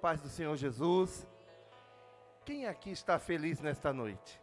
[0.00, 1.26] Paz do Senhor Jesus.
[2.44, 4.40] Quem aqui está feliz nesta noite?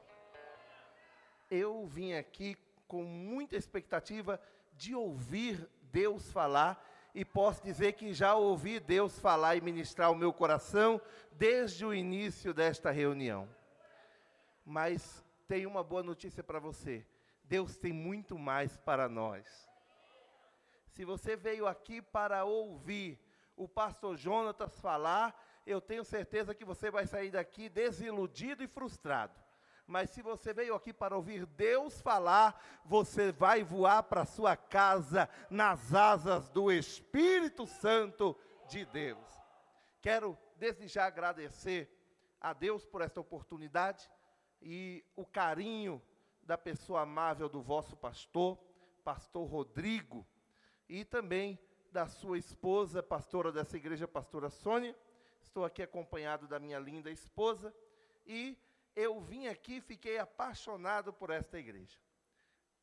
[1.49, 2.57] Eu vim aqui
[2.89, 4.37] com muita expectativa
[4.73, 10.15] de ouvir Deus falar e posso dizer que já ouvi Deus falar e ministrar o
[10.15, 10.99] meu coração
[11.31, 13.47] desde o início desta reunião.
[14.65, 17.07] Mas tenho uma boa notícia para você.
[17.45, 19.69] Deus tem muito mais para nós.
[20.87, 23.24] Se você veio aqui para ouvir
[23.55, 29.33] o pastor Jonatas falar, eu tenho certeza que você vai sair daqui desiludido e frustrado.
[29.87, 35.29] Mas se você veio aqui para ouvir Deus falar, você vai voar para sua casa
[35.49, 38.35] nas asas do Espírito Santo
[38.67, 39.27] de Deus.
[40.01, 41.91] Quero desde já agradecer
[42.41, 44.09] a Deus por esta oportunidade
[44.61, 46.01] e o carinho
[46.41, 48.57] da pessoa amável do vosso pastor,
[49.03, 50.25] pastor Rodrigo,
[50.87, 51.59] e também
[51.95, 54.93] da sua esposa, pastora dessa igreja, pastora Sônia.
[55.39, 57.73] Estou aqui acompanhado da minha linda esposa
[58.25, 58.57] e
[58.93, 61.97] eu vim aqui, fiquei apaixonado por esta igreja.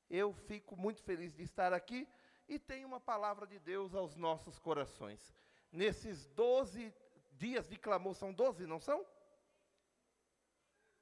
[0.08, 2.08] Eu fico muito feliz de estar aqui
[2.48, 5.36] e tenho uma palavra de Deus aos nossos corações.
[5.70, 6.90] Nesses 12
[7.32, 9.04] dias de clamor, são 12, não são?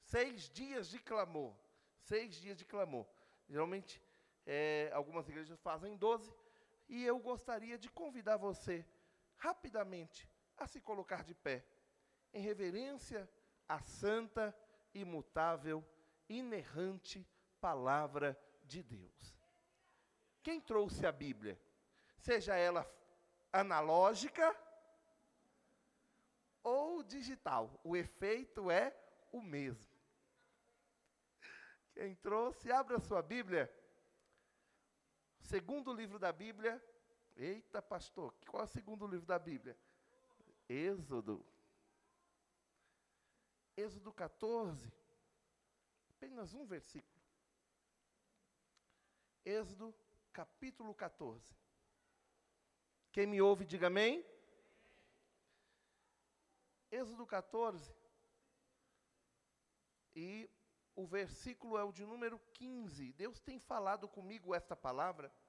[0.00, 1.54] Seis dias de clamor.
[2.00, 3.06] Seis dias de clamor.
[3.48, 4.02] Geralmente,
[4.44, 6.34] é, algumas igrejas fazem 12,
[6.90, 8.84] e eu gostaria de convidar você,
[9.36, 11.64] rapidamente, a se colocar de pé,
[12.34, 13.30] em reverência
[13.68, 14.54] à santa,
[14.92, 15.88] imutável,
[16.28, 17.24] inerrante
[17.60, 19.38] palavra de Deus.
[20.42, 21.56] Quem trouxe a Bíblia?
[22.18, 22.84] Seja ela
[23.52, 24.54] analógica
[26.62, 28.94] ou digital, o efeito é
[29.30, 29.94] o mesmo.
[31.94, 33.72] Quem trouxe, abra sua Bíblia
[35.50, 36.80] Segundo livro da Bíblia.
[37.36, 39.76] Eita, pastor, qual é o segundo livro da Bíblia?
[40.68, 41.44] Êxodo.
[43.76, 44.92] Êxodo 14.
[46.10, 47.20] Apenas um versículo.
[49.44, 49.92] Êxodo
[50.32, 51.52] capítulo 14.
[53.10, 54.24] Quem me ouve, diga amém.
[56.92, 57.92] Êxodo 14.
[60.14, 60.48] E
[60.94, 63.12] o versículo é o de número 15.
[63.14, 65.39] Deus tem falado comigo esta palavra.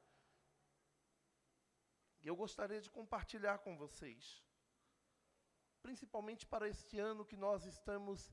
[2.21, 4.43] E eu gostaria de compartilhar com vocês.
[5.81, 8.31] Principalmente para este ano que nós estamos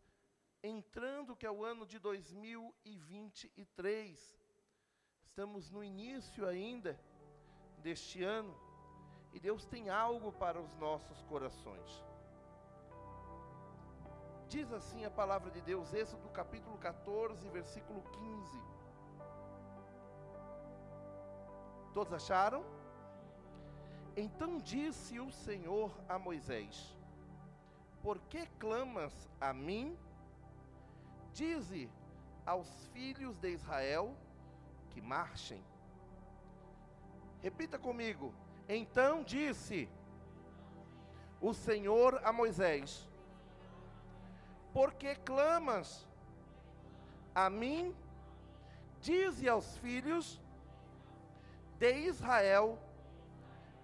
[0.62, 4.38] entrando, que é o ano de 2023.
[5.22, 7.00] Estamos no início ainda
[7.78, 8.54] deste ano.
[9.32, 12.05] E Deus tem algo para os nossos corações.
[14.49, 18.62] Diz assim a palavra de Deus, Êxodo capítulo 14, versículo 15.
[21.93, 22.78] Todos acharam?
[24.21, 26.97] Então disse o Senhor a Moisés:
[28.03, 29.97] Por que clamas a mim?
[31.33, 31.89] Dize
[32.45, 34.17] aos filhos de Israel
[34.91, 35.62] que marchem.
[37.41, 38.34] Repita comigo.
[38.69, 39.89] Então disse
[41.41, 43.09] o Senhor a Moisés:
[44.73, 46.05] porque clamas
[47.33, 47.95] a mim,
[49.00, 50.41] dize aos filhos
[51.79, 52.77] de Israel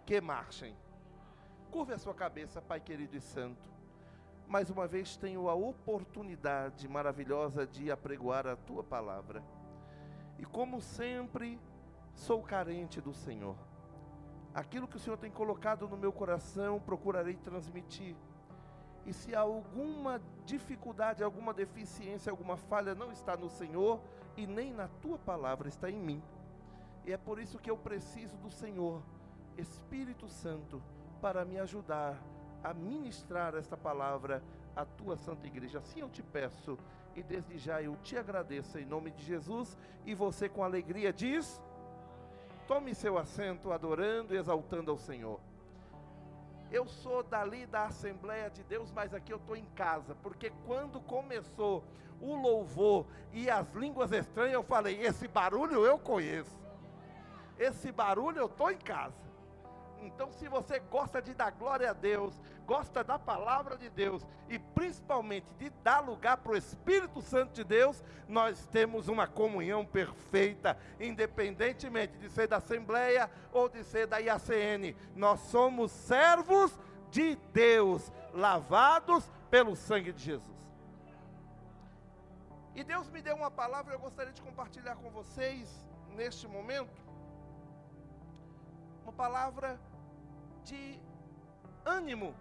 [0.05, 0.77] que marchem.
[1.71, 3.69] Curve a sua cabeça, Pai querido e santo.
[4.47, 9.43] Mais uma vez tenho a oportunidade maravilhosa de apregoar a tua palavra.
[10.39, 11.59] E como sempre,
[12.15, 13.57] sou carente do Senhor.
[14.55, 18.15] Aquilo que o Senhor tem colocado no meu coração, procurarei transmitir
[19.07, 24.01] e se alguma dificuldade, alguma deficiência, alguma falha, não está no Senhor
[24.37, 26.23] e nem na tua palavra, está em mim.
[27.05, 29.03] E é por isso que eu preciso do Senhor,
[29.57, 30.83] Espírito Santo,
[31.21, 32.21] para me ajudar
[32.63, 34.43] a ministrar esta palavra
[34.75, 35.79] à tua santa igreja.
[35.79, 36.79] Assim eu te peço
[37.15, 41.61] e desde já eu te agradeço em nome de Jesus e você com alegria diz:
[42.67, 45.39] Tome seu assento adorando e exaltando ao Senhor.
[46.71, 51.01] Eu sou dali da Assembleia de Deus, mas aqui eu estou em casa, porque quando
[51.01, 51.85] começou
[52.21, 56.59] o louvor e as línguas estranhas, eu falei: esse barulho eu conheço,
[57.59, 59.24] esse barulho eu estou em casa.
[60.05, 64.59] Então, se você gosta de dar glória a Deus, gosta da palavra de Deus e
[64.59, 70.77] principalmente de dar lugar para o Espírito Santo de Deus, nós temos uma comunhão perfeita,
[71.01, 74.95] independentemente de ser da Assembleia ou de ser da IACN.
[75.17, 76.79] Nós somos servos
[77.11, 80.55] de Deus, lavados pelo sangue de Jesus.
[82.75, 87.03] E Deus me deu uma palavra, eu gostaria de compartilhar com vocês neste momento.
[89.05, 89.79] Uma palavra
[90.65, 91.01] de
[91.85, 92.35] ânimo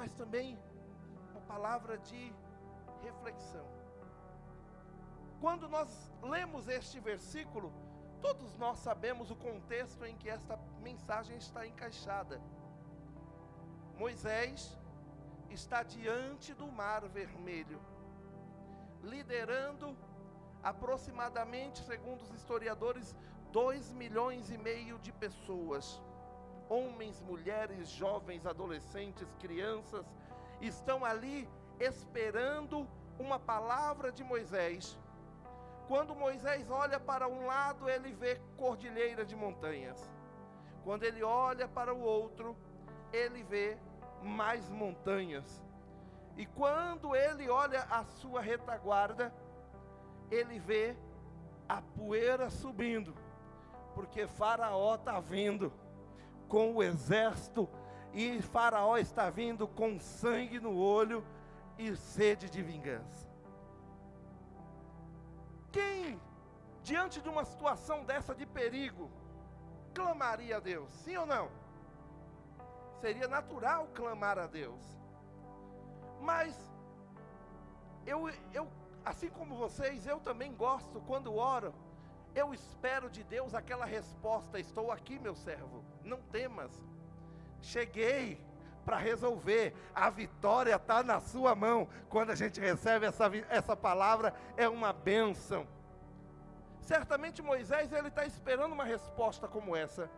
[0.00, 0.58] mas também
[1.30, 2.32] uma palavra de
[3.02, 3.66] reflexão.
[5.40, 7.70] Quando nós lemos este versículo,
[8.20, 12.40] todos nós sabemos o contexto em que esta mensagem está encaixada.
[13.98, 14.78] Moisés
[15.50, 17.80] está diante do Mar Vermelho,
[19.02, 19.94] liderando
[20.62, 23.14] aproximadamente, segundo os historiadores,
[23.50, 26.00] dois milhões e meio de pessoas.
[26.70, 30.06] Homens, mulheres, jovens, adolescentes, crianças,
[30.60, 31.48] estão ali
[31.80, 32.86] esperando
[33.18, 34.96] uma palavra de Moisés.
[35.88, 40.08] Quando Moisés olha para um lado, ele vê cordilheira de montanhas.
[40.84, 42.56] Quando ele olha para o outro,
[43.12, 43.76] ele vê
[44.22, 45.60] mais montanhas.
[46.36, 49.34] E quando ele olha a sua retaguarda,
[50.30, 50.96] ele vê
[51.68, 53.12] a poeira subindo,
[53.92, 55.72] porque Faraó está vindo
[56.50, 57.68] com o exército,
[58.12, 61.24] e Faraó está vindo com sangue no olho
[61.78, 63.26] e sede de vingança.
[65.70, 66.20] Quem,
[66.82, 69.08] diante de uma situação dessa de perigo,
[69.94, 70.90] clamaria a Deus?
[71.04, 71.48] Sim ou não?
[73.00, 74.82] Seria natural clamar a Deus.
[76.20, 76.54] Mas
[78.04, 78.66] eu, eu
[79.04, 81.72] assim como vocês, eu também gosto quando oro,
[82.34, 86.70] eu espero de Deus aquela resposta: Estou aqui, meu servo, não temas.
[87.60, 88.40] Cheguei
[88.84, 91.88] para resolver, a vitória está na sua mão.
[92.08, 95.66] Quando a gente recebe essa, essa palavra, é uma bênção.
[96.80, 100.10] Certamente Moisés ele está esperando uma resposta como essa,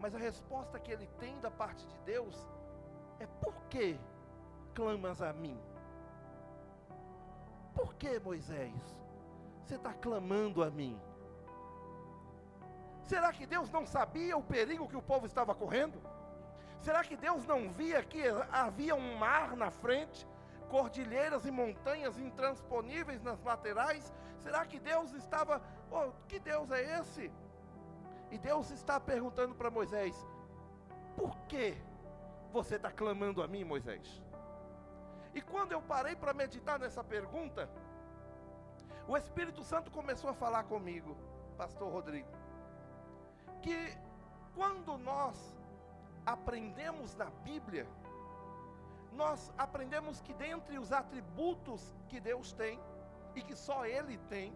[0.00, 2.48] mas a resposta que ele tem da parte de Deus
[3.20, 3.98] é: Por que
[4.74, 5.58] clamas a mim?
[7.74, 8.74] Por que, Moisés?
[9.64, 10.98] Você está clamando a mim?
[13.08, 15.98] Será que Deus não sabia o perigo que o povo estava correndo?
[16.78, 18.22] Será que Deus não via que
[18.52, 20.28] havia um mar na frente,
[20.68, 24.12] cordilheiras e montanhas intransponíveis nas laterais?
[24.40, 27.32] Será que Deus estava, oh, que Deus é esse?
[28.30, 30.14] E Deus está perguntando para Moisés:
[31.16, 31.78] por que
[32.52, 34.22] você está clamando a mim, Moisés?
[35.34, 37.70] E quando eu parei para meditar nessa pergunta,
[39.06, 41.16] o Espírito Santo começou a falar comigo,
[41.56, 42.28] Pastor Rodrigo,
[43.62, 43.96] que
[44.54, 45.56] quando nós
[46.24, 47.86] aprendemos na Bíblia,
[49.12, 52.78] nós aprendemos que dentre os atributos que Deus tem,
[53.34, 54.52] e que só Ele tem,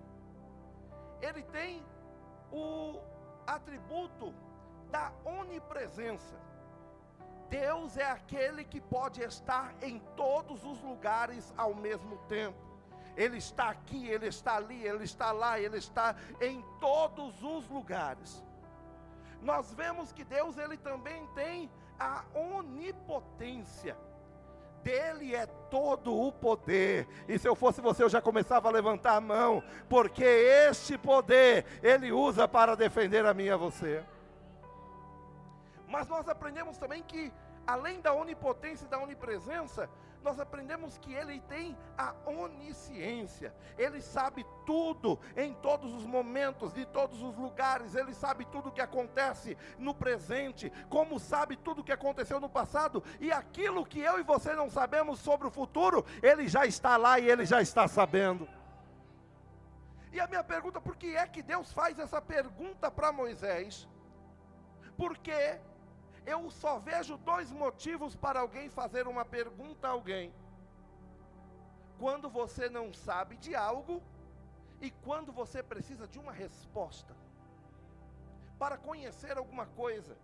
[1.21, 1.83] Ele tem
[2.51, 3.01] o
[3.47, 4.35] atributo
[4.91, 6.37] da onipresença.
[7.49, 12.59] Deus é aquele que pode estar em todos os lugares ao mesmo tempo.
[13.15, 18.43] Ele está aqui, ele está ali, ele está lá, ele está em todos os lugares.
[19.43, 23.97] Nós vemos que Deus ele também tem a onipotência.
[24.85, 27.07] Dele é todo o poder.
[27.29, 31.65] E se eu fosse você, eu já começava a levantar a mão, porque este poder
[31.83, 34.05] ele usa para defender a mim e a você.
[35.87, 37.33] Mas nós aprendemos também que,
[37.67, 39.89] além da onipotência e da onipresença,
[40.23, 46.87] nós aprendemos que ele tem a onisciência, ele sabe tudo em todos os momentos, de
[46.87, 51.85] todos os lugares, ele sabe tudo o que acontece no presente, como sabe tudo o
[51.85, 56.05] que aconteceu no passado, e aquilo que eu e você não sabemos sobre o futuro,
[56.23, 58.49] ele já está lá e ele já está sabendo.
[60.13, 63.89] E a minha pergunta, por que é que Deus faz essa pergunta para Moisés?
[64.97, 65.59] Porque
[66.27, 70.33] eu só vejo dois motivos para alguém fazer uma pergunta a alguém:
[71.99, 74.03] quando você não sabe de algo
[74.81, 77.15] e quando você precisa de uma resposta.
[78.59, 80.17] Para conhecer alguma coisa.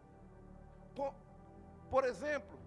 [1.90, 2.58] Por exemplo,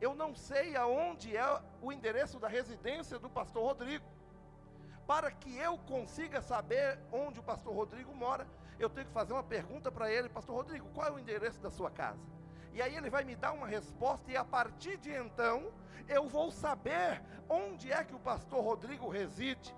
[0.00, 4.06] eu não sei aonde é o endereço da residência do pastor Rodrigo.
[5.06, 8.46] Para que eu consiga saber onde o pastor Rodrigo mora,
[8.78, 11.70] eu tenho que fazer uma pergunta para ele, pastor Rodrigo, qual é o endereço da
[11.70, 12.37] sua casa?
[12.72, 15.72] E aí ele vai me dar uma resposta, e a partir de então,
[16.08, 19.74] eu vou saber onde é que o pastor Rodrigo reside.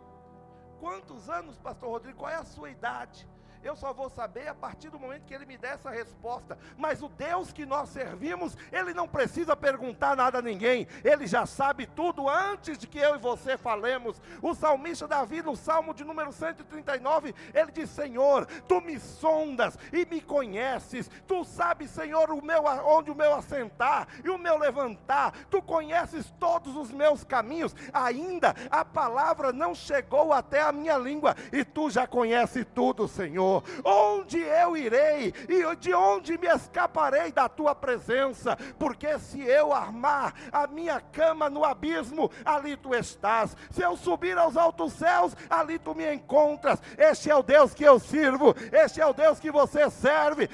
[0.79, 2.19] Quantos anos, pastor Rodrigo?
[2.19, 3.29] Qual é a sua idade?
[3.63, 6.59] Eu só vou saber a partir do momento que ele me der essa resposta.
[6.79, 10.87] Mas o Deus que nós servimos, ele não precisa perguntar nada a ninguém.
[11.05, 14.21] Ele já sabe tudo antes de que eu e você falemos.
[14.41, 20.07] O salmista Davi, no Salmo de número 139, ele diz: Senhor, tu me sondas e
[20.07, 21.11] me conheces.
[21.27, 25.35] Tu sabes, Senhor, o meu, onde o meu assentar e o meu levantar.
[25.51, 27.77] Tu conheces todos os meus caminhos.
[27.93, 33.50] Ainda a palavra não chegou até a minha língua e tu já conheces tudo, Senhor.
[33.51, 33.65] Senhor?
[33.85, 38.57] Onde eu irei e de onde me escaparei da tua presença?
[38.79, 43.57] Porque se eu armar a minha cama no abismo, ali tu estás.
[43.71, 46.81] Se eu subir aos altos céus, ali tu me encontras.
[46.97, 50.49] Este é o Deus que eu sirvo, este é o Deus que você serve,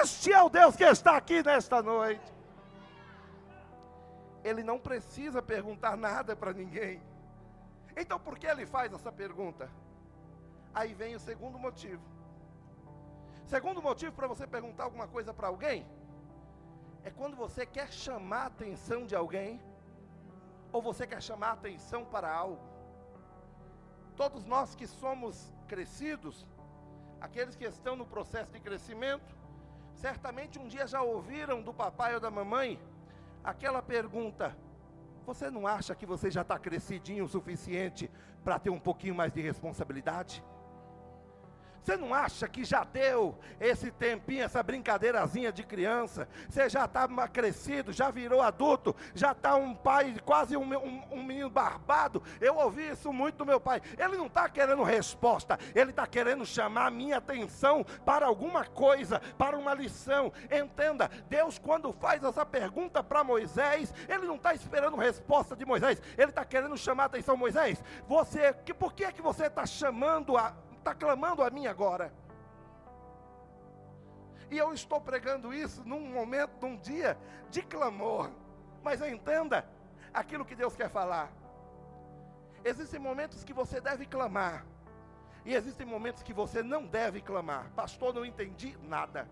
[0.00, 2.38] este é o Deus que está aqui nesta noite.
[4.42, 7.02] Ele não precisa perguntar nada para ninguém.
[7.96, 9.68] Então por que ele faz essa pergunta?
[10.72, 12.17] Aí vem o segundo motivo.
[13.48, 15.86] Segundo motivo para você perguntar alguma coisa para alguém
[17.02, 19.58] é quando você quer chamar a atenção de alguém
[20.70, 22.60] ou você quer chamar a atenção para algo.
[24.14, 26.46] Todos nós que somos crescidos,
[27.22, 29.34] aqueles que estão no processo de crescimento,
[29.94, 32.78] certamente um dia já ouviram do papai ou da mamãe
[33.42, 34.54] aquela pergunta:
[35.24, 38.10] você não acha que você já está crescidinho o suficiente
[38.44, 40.44] para ter um pouquinho mais de responsabilidade?
[41.82, 46.28] Você não acha que já deu esse tempinho, essa brincadeirazinha de criança?
[46.48, 51.22] Você já está crescido, já virou adulto, já está um pai, quase um, um, um,
[51.22, 52.22] menino barbado.
[52.40, 53.80] Eu ouvi isso muito do meu pai.
[53.96, 59.20] Ele não está querendo resposta, ele está querendo chamar a minha atenção para alguma coisa,
[59.36, 60.32] para uma lição.
[60.50, 66.02] Entenda, Deus, quando faz essa pergunta para Moisés, ele não está esperando resposta de Moisés,
[66.16, 67.82] ele está querendo chamar a atenção, Moisés.
[68.06, 70.54] Você, que, por que, é que você está chamando a
[70.88, 72.12] está clamando a mim agora.
[74.50, 77.18] E eu estou pregando isso num momento, num dia
[77.50, 78.30] de clamor.
[78.82, 79.68] Mas entenda
[80.12, 81.30] aquilo que Deus quer falar.
[82.64, 84.64] Existem momentos que você deve clamar.
[85.44, 87.70] E existem momentos que você não deve clamar.
[87.74, 89.28] Pastor, não entendi nada.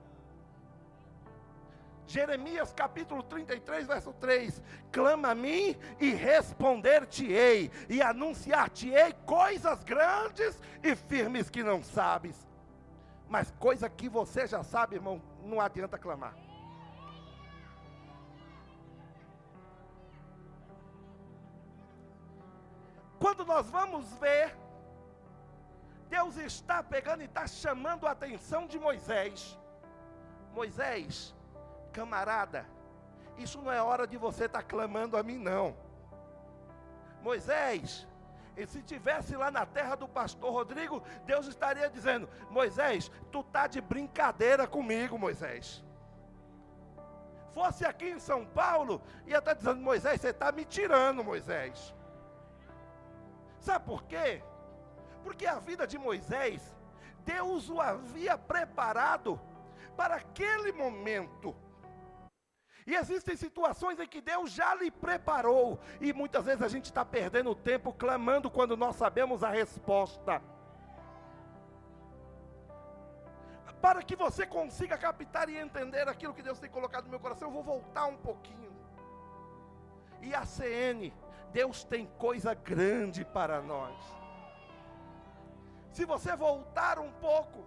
[2.07, 10.95] Jeremias capítulo 33, verso 3: Clama a mim e responder-te-ei, e anunciar-te-ei coisas grandes e
[10.95, 12.47] firmes que não sabes.
[13.29, 16.35] Mas coisa que você já sabe, irmão, não adianta clamar.
[23.19, 24.57] Quando nós vamos ver,
[26.09, 29.59] Deus está pegando e está chamando a atenção de Moisés.
[30.55, 31.35] Moisés,
[31.97, 32.67] camarada,
[33.39, 35.75] isso não é hora de você estar tá clamando a mim, não.
[37.23, 38.07] Moisés,
[38.55, 43.67] e se tivesse lá na terra do pastor Rodrigo, Deus estaria dizendo: Moisés, tu tá
[43.67, 45.83] de brincadeira comigo, Moisés.
[47.55, 51.95] Fosse aqui em São Paulo, ia estar tá dizendo: Moisés, você está me tirando, Moisés.
[53.59, 54.43] Sabe por quê?
[55.25, 56.61] Porque a vida de Moisés,
[57.25, 59.41] Deus o havia preparado
[59.97, 61.57] para aquele momento.
[62.87, 67.05] E existem situações em que Deus já lhe preparou, e muitas vezes a gente está
[67.05, 70.41] perdendo tempo clamando quando nós sabemos a resposta.
[73.83, 77.49] Para que você consiga captar e entender aquilo que Deus tem colocado no meu coração,
[77.49, 78.73] eu vou voltar um pouquinho.
[80.23, 81.13] E a CN,
[81.53, 83.97] Deus tem coisa grande para nós.
[85.91, 87.65] Se você voltar um pouco,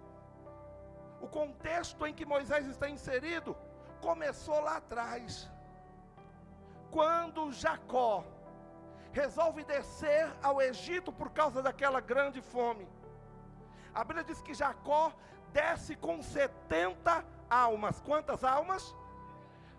[1.20, 3.56] o contexto em que Moisés está inserido,
[4.00, 5.48] começou lá atrás,
[6.90, 8.24] quando Jacó
[9.12, 12.88] resolve descer ao Egito por causa daquela grande fome.
[13.94, 15.12] A Bíblia diz que Jacó
[15.52, 18.00] desce com 70 almas.
[18.00, 18.94] Quantas almas?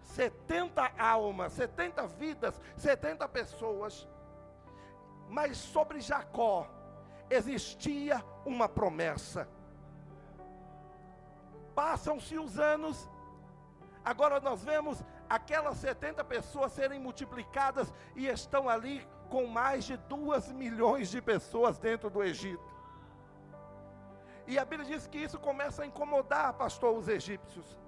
[0.01, 4.07] 70 almas, 70 vidas, 70 pessoas.
[5.29, 6.67] Mas sobre Jacó
[7.29, 9.47] existia uma promessa.
[11.73, 13.09] Passam-se os anos
[14.03, 20.51] Agora nós vemos aquelas 70 pessoas serem multiplicadas e estão ali com mais de duas
[20.51, 22.69] milhões de pessoas dentro do Egito.
[24.47, 27.79] E a Bíblia diz que isso começa a incomodar, pastor, os egípcios.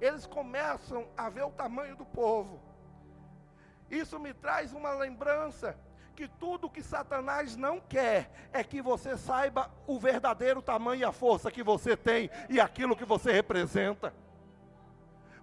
[0.00, 2.60] Eles começam a ver o tamanho do povo.
[3.90, 5.76] Isso me traz uma lembrança
[6.14, 11.12] que tudo que Satanás não quer é que você saiba o verdadeiro tamanho e a
[11.12, 14.12] força que você tem e aquilo que você representa.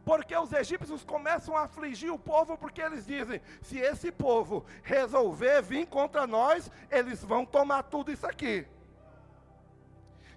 [0.06, 5.62] Porque os egípcios começam a afligir o povo, porque eles dizem: se esse povo resolver
[5.62, 8.68] vir contra nós, eles vão tomar tudo isso aqui.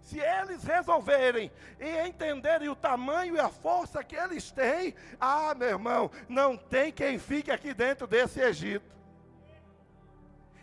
[0.02, 5.70] Se eles resolverem e entenderem o tamanho e a força que eles têm, ah, meu
[5.70, 8.94] irmão, não tem quem fique aqui dentro desse Egito.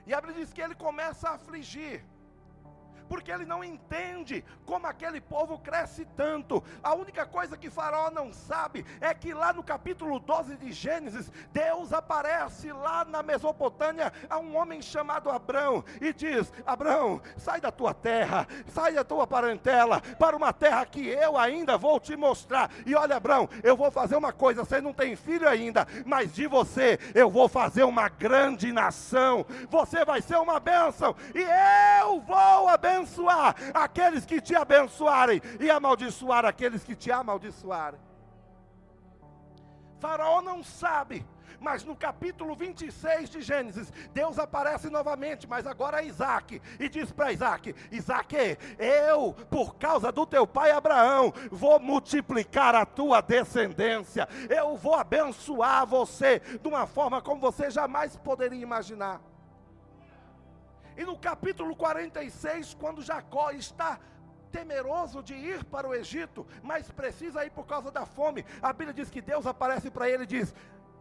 [0.08, 2.06] E a Bíblia diz que ele começa a afligir,
[3.08, 6.64] porque ele não entende como aquele povo cresce tanto.
[6.82, 11.32] A única coisa que Faraó não sabe é que lá no capítulo 12 de Gênesis,
[11.52, 17.72] Deus aparece lá na Mesopotâmia a um homem chamado Abrão e diz: Abrão, sai da
[17.72, 22.72] tua terra, sai da tua parentela, para uma terra que eu ainda vou te mostrar.
[22.86, 26.48] E olha, Abrão, eu vou fazer uma coisa: você não tem filho ainda, mas de
[26.48, 31.42] você eu vou fazer uma grande nação, você vai ser uma bênção, e
[32.02, 38.00] eu vou abençoar abençoar aqueles que te abençoarem e amaldiçoar aqueles que te amaldiçoarem.
[40.00, 41.26] Faraó não sabe,
[41.60, 47.12] mas no capítulo 26 de Gênesis, Deus aparece novamente, mas agora é Isaac, e diz
[47.12, 48.36] para Isaac: Isaac,
[48.78, 55.86] eu, por causa do teu pai Abraão, vou multiplicar a tua descendência, eu vou abençoar
[55.86, 59.22] você de uma forma como você jamais poderia imaginar.
[60.98, 64.00] E no capítulo 46, quando Jacó está
[64.52, 68.94] temeroso de ir para o Egito, mas precisa ir por causa da fome, a Bíblia
[68.94, 70.54] diz que Deus aparece para ele e diz: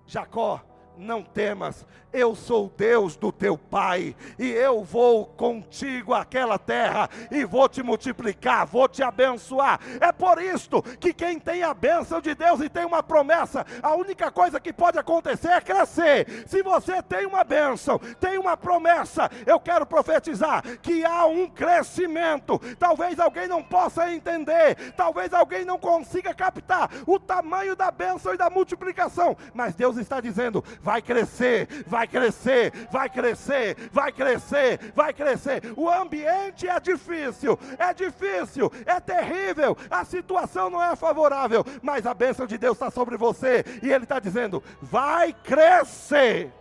[0.06, 0.60] Jacó,
[0.96, 7.44] não temas, eu sou Deus do teu pai, e eu vou contigo àquela terra, e
[7.44, 9.80] vou te multiplicar, vou te abençoar.
[10.00, 13.94] É por isto que quem tem a bênção de Deus e tem uma promessa, a
[13.94, 16.44] única coisa que pode acontecer é crescer.
[16.46, 22.58] Se você tem uma bênção, tem uma promessa, eu quero profetizar que há um crescimento.
[22.78, 28.36] Talvez alguém não possa entender, talvez alguém não consiga captar o tamanho da bênção e
[28.36, 35.12] da multiplicação, mas Deus está dizendo: vai crescer, vai crescer, vai crescer, vai crescer, vai
[35.14, 35.62] crescer.
[35.76, 42.12] O ambiente é difícil, é difícil, é terrível, a situação não é favorável, mas a
[42.12, 46.52] bênção de Deus está sobre você e Ele está dizendo: vai crescer.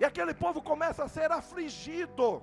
[0.00, 2.42] E aquele povo começa a ser afligido.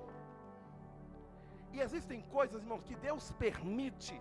[1.72, 4.18] E existem coisas, irmãos, que Deus permite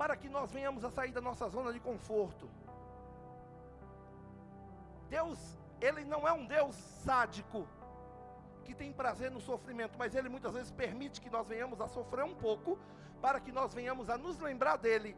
[0.00, 2.48] para que nós venhamos a sair da nossa zona de conforto.
[5.10, 5.38] Deus,
[5.78, 7.68] Ele não é um Deus sádico,
[8.64, 12.24] que tem prazer no sofrimento, mas Ele muitas vezes permite que nós venhamos a sofrer
[12.24, 12.78] um pouco,
[13.20, 15.14] para que nós venhamos a nos lembrar dEle,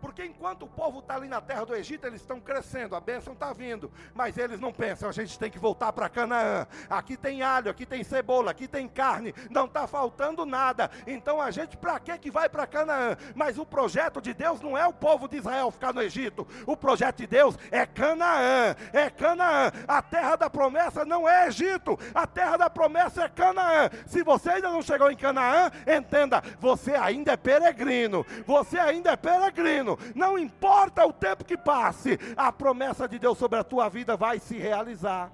[0.00, 3.32] porque enquanto o povo está ali na terra do Egito, eles estão crescendo, a bênção
[3.32, 3.90] está vindo.
[4.14, 6.66] Mas eles não pensam, a gente tem que voltar para Canaã.
[6.90, 10.90] Aqui tem alho, aqui tem cebola, aqui tem carne, não está faltando nada.
[11.06, 13.16] Então a gente, para que que vai para Canaã?
[13.34, 16.46] Mas o projeto de Deus não é o povo de Israel ficar no Egito.
[16.66, 18.76] O projeto de Deus é Canaã.
[18.92, 19.72] É Canaã.
[19.88, 21.98] A terra da promessa não é Egito.
[22.14, 23.90] A terra da promessa é Canaã.
[24.06, 28.24] Se você ainda não chegou em Canaã, entenda, você ainda é peregrino.
[28.46, 33.58] Você ainda é peregrino não importa o tempo que passe, a promessa de Deus sobre
[33.58, 35.30] a tua vida vai se realizar.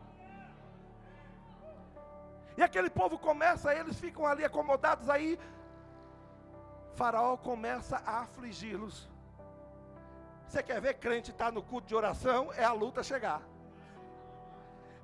[2.57, 5.39] E aquele povo começa, eles ficam ali acomodados aí.
[6.95, 9.09] Faraó começa a afligi-los.
[10.47, 12.53] Você quer ver crente estar tá no culto de oração?
[12.53, 13.41] É a luta chegar.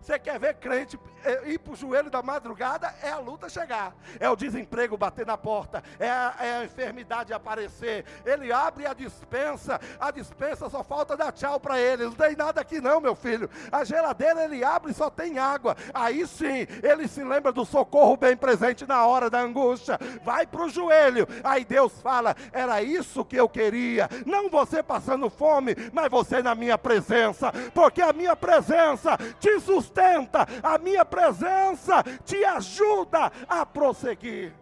[0.07, 2.95] Você quer ver crente eh, ir para o joelho da madrugada?
[3.03, 7.33] É a luta chegar, é o desemprego bater na porta, é a, é a, enfermidade
[7.33, 8.05] aparecer.
[8.25, 12.05] Ele abre a dispensa, a dispensa só falta dar tchau para ele.
[12.05, 13.51] Não tem nada aqui, não, meu filho.
[13.73, 15.77] A geladeira ele abre e só tem água.
[15.93, 19.99] Aí sim, ele se lembra do socorro bem presente na hora da angústia.
[20.23, 21.27] Vai para o joelho.
[21.43, 24.09] Aí Deus fala: era isso que eu queria.
[24.25, 29.96] Não você passando fome, mas você na minha presença, porque a minha presença te sustenta
[29.97, 34.55] sustenta, a minha presença te ajuda a prosseguir.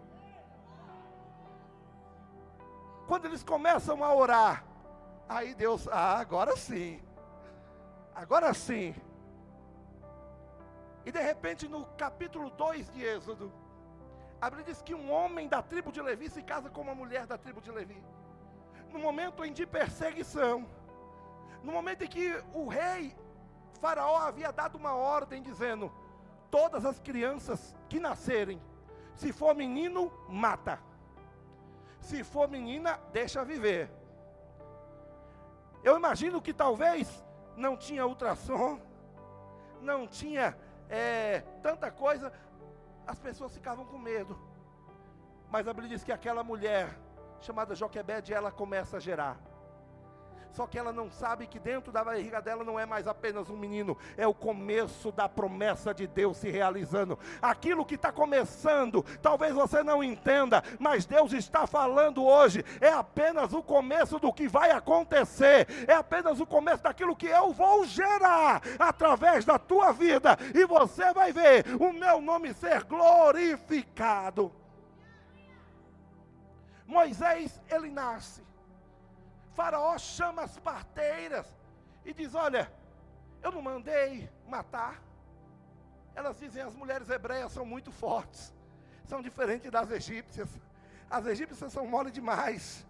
[3.07, 4.63] Quando eles começam a orar,
[5.27, 7.01] aí Deus, ah, agora sim,
[8.15, 8.95] agora sim.
[11.05, 13.51] E de repente, no capítulo 2 de Êxodo,
[14.41, 17.27] a Bíblia diz que um homem da tribo de Levi se casa com uma mulher
[17.27, 18.01] da tribo de Levi.
[18.91, 20.67] No momento em de perseguição,
[21.61, 23.15] no momento em que o rei
[23.85, 25.91] Faraó havia dado uma ordem dizendo:
[26.49, 28.59] todas as crianças que nascerem,
[29.13, 30.79] se for menino, mata.
[31.99, 33.91] Se for menina, deixa viver.
[35.83, 37.23] Eu imagino que talvez
[37.55, 38.79] não tinha ultrassom,
[39.79, 40.57] não tinha
[40.89, 42.33] é, tanta coisa,
[43.05, 44.35] as pessoas ficavam com medo.
[45.51, 46.89] Mas a Bíblia diz que aquela mulher,
[47.39, 49.37] chamada Joquebede, ela começa a gerar.
[50.55, 53.57] Só que ela não sabe que dentro da barriga dela não é mais apenas um
[53.57, 57.19] menino, é o começo da promessa de Deus se realizando.
[57.41, 63.51] Aquilo que está começando, talvez você não entenda, mas Deus está falando hoje, é apenas
[63.51, 68.61] o começo do que vai acontecer, é apenas o começo daquilo que eu vou gerar
[68.79, 74.53] através da tua vida, e você vai ver o meu nome ser glorificado.
[76.87, 78.45] Moisés, ele nasce
[79.55, 81.47] Faraó chama as parteiras
[82.03, 82.71] e diz: Olha,
[83.41, 85.01] eu não mandei matar.
[86.13, 88.53] Elas dizem: as mulheres hebreias são muito fortes,
[89.05, 90.49] são diferentes das egípcias.
[91.09, 92.85] As egípcias são mole demais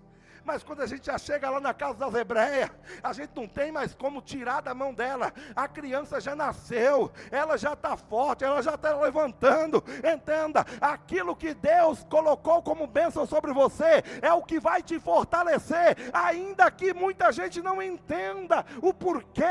[0.45, 2.69] mas quando a gente já chega lá na casa das hebreias,
[3.01, 5.33] a gente não tem mais como tirar da mão dela.
[5.55, 9.83] A criança já nasceu, ela já está forte, ela já está levantando.
[10.03, 15.97] Entenda, aquilo que Deus colocou como bênção sobre você é o que vai te fortalecer,
[16.13, 19.45] ainda que muita gente não entenda o porquê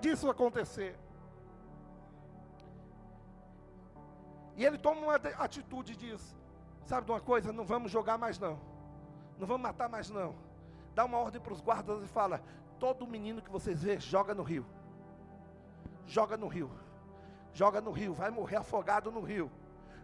[0.00, 0.98] disso acontecer.
[4.56, 6.36] E ele toma uma atitude e diz:
[6.84, 7.52] Sabe de uma coisa?
[7.52, 8.71] Não vamos jogar mais não
[9.38, 10.34] não vamos matar mais não.
[10.94, 12.42] Dá uma ordem para os guardas e fala:
[12.78, 14.66] todo menino que vocês vê, joga no rio.
[16.06, 16.70] Joga no rio.
[17.54, 19.50] Joga no rio, vai morrer afogado no rio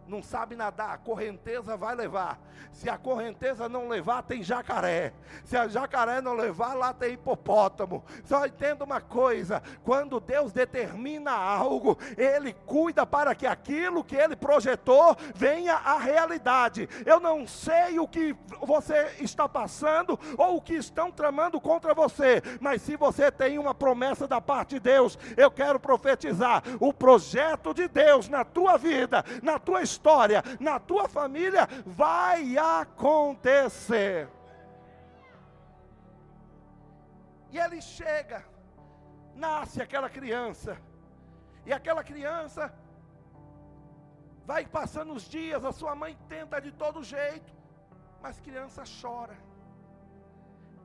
[0.08, 2.38] não sabe nadar, a correnteza vai levar.
[2.72, 5.12] Se a correnteza não levar, tem jacaré.
[5.44, 8.04] Se a jacaré não levar, lá tem hipopótamo.
[8.24, 14.36] Só entenda uma coisa: quando Deus determina algo, Ele cuida para que aquilo que Ele
[14.36, 16.88] projetou venha à realidade.
[17.04, 22.42] Eu não sei o que você está passando ou o que estão tramando contra você,
[22.60, 27.74] mas se você tem uma promessa da parte de Deus, eu quero profetizar: o projeto
[27.74, 34.28] de Deus na tua vida, na tua história, história, na tua família, vai acontecer.
[37.50, 38.44] E ele chega,
[39.34, 40.78] nasce aquela criança,
[41.66, 42.72] e aquela criança
[44.46, 47.52] vai passando os dias, a sua mãe tenta de todo jeito,
[48.22, 49.36] mas criança chora.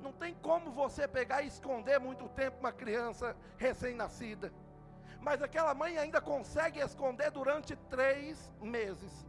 [0.02, 4.52] Não tem como você pegar e esconder muito tempo uma criança recém-nascida
[5.24, 9.26] mas aquela mãe ainda consegue esconder durante três meses.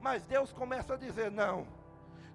[0.00, 1.66] Mas Deus começa a dizer: não,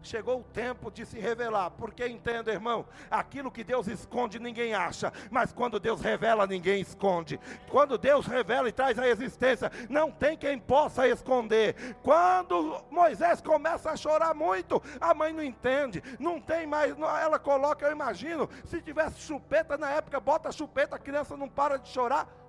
[0.02, 5.12] chegou o tempo de se revelar, porque entenda, irmão, aquilo que Deus esconde ninguém acha,
[5.30, 7.40] mas quando Deus revela, ninguém esconde.
[7.70, 11.96] Quando Deus revela e traz a existência, não tem quem possa esconder.
[12.02, 17.86] Quando Moisés começa a chorar muito, a mãe não entende, não tem mais, ela coloca,
[17.86, 22.43] eu imagino, se tivesse chupeta na época, bota chupeta, a criança não para de chorar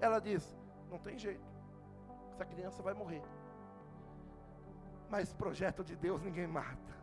[0.00, 0.56] ela diz:
[0.90, 1.44] não tem jeito,
[2.32, 3.22] essa criança vai morrer.
[5.10, 6.98] Mas projeto de Deus ninguém mata.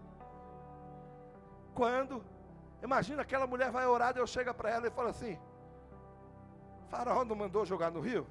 [1.74, 2.24] Quando,
[2.82, 5.38] imagina aquela mulher vai orar, Deus chega para ela e fala assim:
[6.90, 8.26] Faraó não mandou jogar no rio?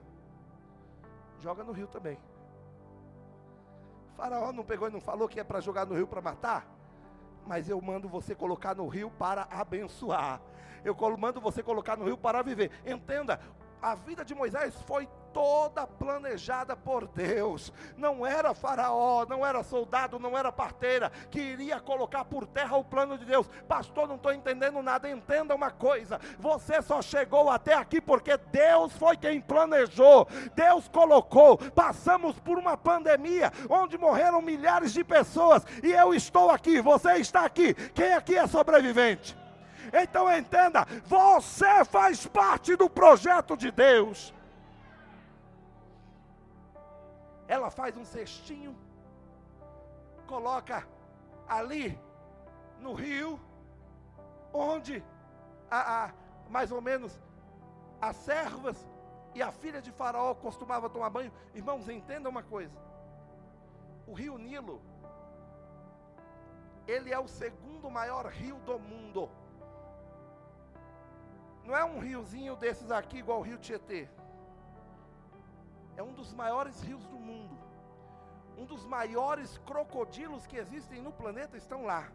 [1.40, 2.18] Joga no rio também.
[4.16, 6.66] Faraó não pegou e não falou que é para jogar no rio para matar?
[7.46, 10.40] Mas eu mando você colocar no rio para abençoar.
[10.84, 12.70] Eu mando você colocar no rio para viver.
[12.86, 13.40] Entenda,
[13.84, 17.70] a vida de Moisés foi toda planejada por Deus.
[17.98, 22.84] Não era faraó, não era soldado, não era parteira que iria colocar por terra o
[22.84, 23.46] plano de Deus.
[23.68, 25.10] Pastor, não estou entendendo nada.
[25.10, 30.26] Entenda uma coisa: você só chegou até aqui porque Deus foi quem planejou.
[30.54, 31.58] Deus colocou.
[31.58, 36.80] Passamos por uma pandemia onde morreram milhares de pessoas e eu estou aqui.
[36.80, 37.74] Você está aqui.
[37.92, 39.43] Quem aqui é sobrevivente?
[39.92, 44.34] Então entenda, você faz parte do projeto de Deus.
[47.46, 48.76] Ela faz um cestinho,
[50.26, 50.86] coloca
[51.48, 51.98] ali
[52.80, 53.38] no rio,
[54.52, 55.04] onde
[55.70, 56.10] a, a,
[56.48, 57.18] mais ou menos
[58.00, 58.76] as servas
[59.34, 61.32] e a filha de Faraó costumavam tomar banho.
[61.54, 62.76] Irmãos, entenda uma coisa:
[64.06, 64.80] o rio Nilo,
[66.86, 69.28] ele é o segundo maior rio do mundo.
[71.64, 74.08] Não é um riozinho desses aqui, igual o rio Tietê.
[75.96, 77.56] É um dos maiores rios do mundo.
[78.56, 82.08] Um dos maiores crocodilos que existem no planeta estão lá.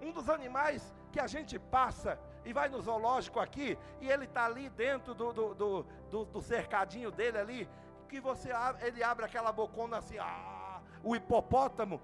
[0.00, 4.44] Um dos animais que a gente passa e vai no zoológico aqui, e ele está
[4.44, 7.68] ali dentro do, do, do, do, cercadinho dele ali,
[8.08, 8.50] que você
[8.82, 12.00] ele abre aquela bocona assim, ah, o hipopótamo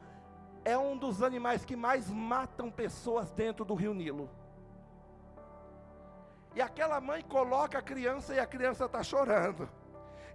[0.64, 4.30] é um dos animais que mais matam pessoas dentro do rio Nilo.
[6.54, 9.68] E aquela mãe coloca a criança e a criança está chorando.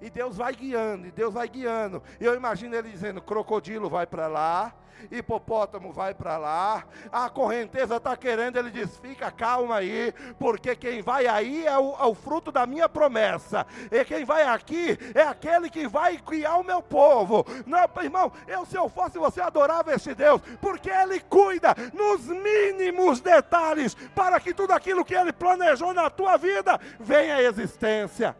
[0.01, 2.01] E Deus vai guiando, e Deus vai guiando.
[2.19, 4.73] E eu imagino ele dizendo: crocodilo vai para lá,
[5.11, 11.01] hipopótamo vai para lá, a correnteza está querendo, ele diz: fica calma aí, porque quem
[11.01, 15.21] vai aí é o, é o, fruto da minha promessa, e quem vai aqui é
[15.21, 17.45] aquele que vai criar o meu povo.
[17.65, 23.19] Não, irmão, eu se eu fosse você adorava esse Deus, porque ele cuida nos mínimos
[23.19, 28.35] detalhes para que tudo aquilo que ele planejou na tua vida venha à existência.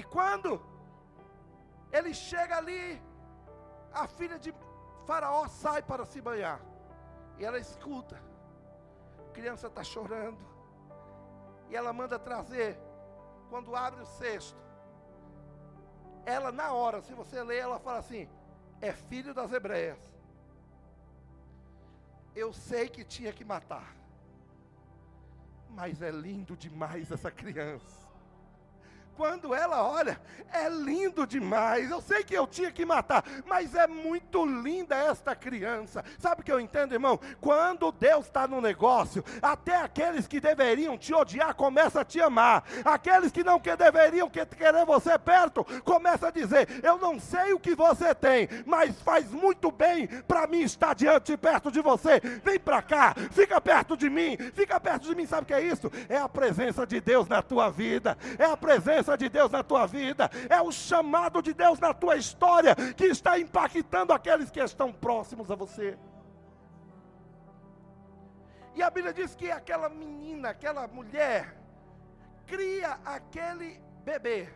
[0.00, 0.50] E quando
[1.92, 2.98] ele chega ali,
[3.92, 4.50] a filha de
[5.06, 6.58] Faraó sai para se banhar.
[7.38, 8.16] E ela escuta.
[9.28, 10.42] A criança está chorando.
[11.68, 12.80] E ela manda trazer.
[13.50, 14.58] Quando abre o cesto.
[16.24, 18.26] Ela, na hora, se você ler, ela fala assim:
[18.80, 19.98] é filho das hebreias.
[22.34, 23.94] Eu sei que tinha que matar.
[25.68, 28.09] Mas é lindo demais essa criança
[29.20, 30.18] quando ela olha,
[30.50, 31.90] é lindo demais.
[31.90, 36.02] Eu sei que eu tinha que matar, mas é muito linda esta criança.
[36.18, 37.20] Sabe o que eu entendo, irmão?
[37.38, 42.64] Quando Deus está no negócio, até aqueles que deveriam te odiar começam a te amar.
[42.82, 47.60] Aqueles que não que deveriam querer você perto, começam a dizer: Eu não sei o
[47.60, 52.20] que você tem, mas faz muito bem para mim estar diante perto de você.
[52.42, 55.26] Vem para cá, fica perto de mim, fica perto de mim.
[55.26, 55.92] Sabe o que é isso?
[56.08, 59.86] É a presença de Deus na tua vida, é a presença de Deus na tua
[59.86, 64.92] vida, é o chamado de Deus na tua história que está impactando aqueles que estão
[64.92, 65.98] próximos a você.
[68.74, 71.56] E a Bíblia diz que aquela menina, aquela mulher,
[72.46, 74.48] cria aquele bebê.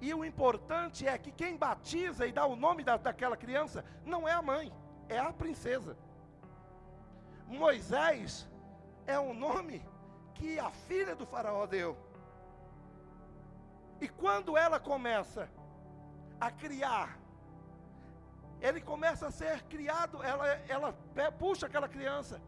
[0.00, 4.26] E o importante é que quem batiza e dá o nome da, daquela criança não
[4.26, 4.72] é a mãe,
[5.08, 5.96] é a princesa.
[7.46, 8.48] Moisés
[9.06, 9.84] é o nome
[10.34, 11.96] que a filha do Faraó deu.
[14.00, 15.48] E quando ela começa
[16.40, 17.18] a criar,
[18.60, 20.92] ele começa a ser criado, ela, ela
[21.38, 22.40] puxa aquela criança.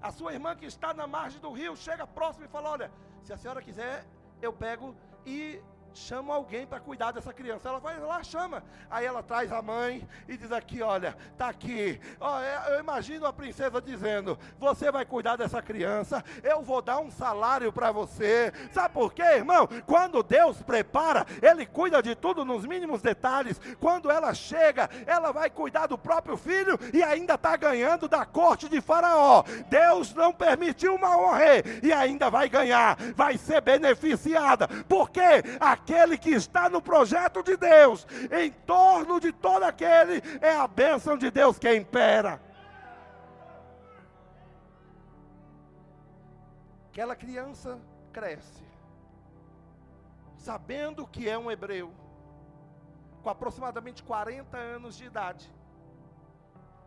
[0.00, 3.32] A sua irmã que está na margem do rio chega próximo e fala: Olha, se
[3.32, 4.04] a senhora quiser,
[4.40, 4.94] eu pego
[5.26, 5.60] e
[5.94, 7.68] chama alguém para cuidar dessa criança.
[7.68, 8.62] Ela vai lá, chama.
[8.90, 12.00] Aí ela traz a mãe e diz aqui, olha, tá aqui.
[12.20, 16.98] Ó, é, eu imagino a princesa dizendo: "Você vai cuidar dessa criança, eu vou dar
[16.98, 18.52] um salário para você".
[18.72, 19.68] Sabe por quê, irmão?
[19.86, 23.60] Quando Deus prepara, ele cuida de tudo nos mínimos detalhes.
[23.78, 28.68] Quando ela chega, ela vai cuidar do próprio filho e ainda está ganhando da corte
[28.68, 29.44] de Faraó.
[29.68, 34.68] Deus não permitiu uma morrer e ainda vai ganhar, vai ser beneficiada.
[34.88, 35.20] Porque
[35.60, 40.66] a aquele que está no projeto de Deus, em torno de todo aquele, é a
[40.66, 42.40] bênção de Deus que impera.
[46.90, 47.78] Aquela criança
[48.12, 48.62] cresce,
[50.36, 51.92] sabendo que é um hebreu,
[53.22, 55.48] com aproximadamente 40 anos de idade.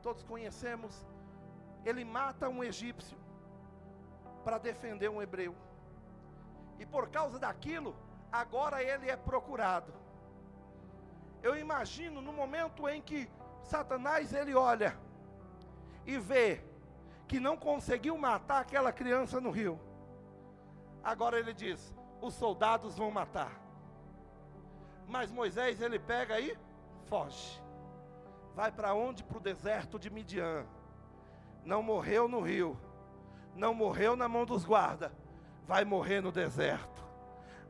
[0.03, 1.05] Todos conhecemos,
[1.85, 3.17] ele mata um egípcio
[4.43, 5.55] para defender um hebreu.
[6.79, 7.95] E por causa daquilo,
[8.31, 9.93] agora ele é procurado.
[11.43, 13.29] Eu imagino no momento em que
[13.63, 14.95] Satanás ele olha
[16.05, 16.61] e vê
[17.27, 19.79] que não conseguiu matar aquela criança no rio.
[21.03, 23.59] Agora ele diz: os soldados vão matar.
[25.07, 26.57] Mas Moisés ele pega e
[27.05, 27.61] foge.
[28.55, 29.23] Vai para onde?
[29.23, 30.65] Para o deserto de Midian.
[31.65, 32.79] Não morreu no rio.
[33.55, 35.11] Não morreu na mão dos guardas.
[35.67, 36.90] Vai morrer no deserto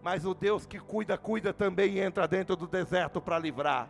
[0.01, 3.87] mas o Deus que cuida, cuida também entra dentro do deserto para livrar.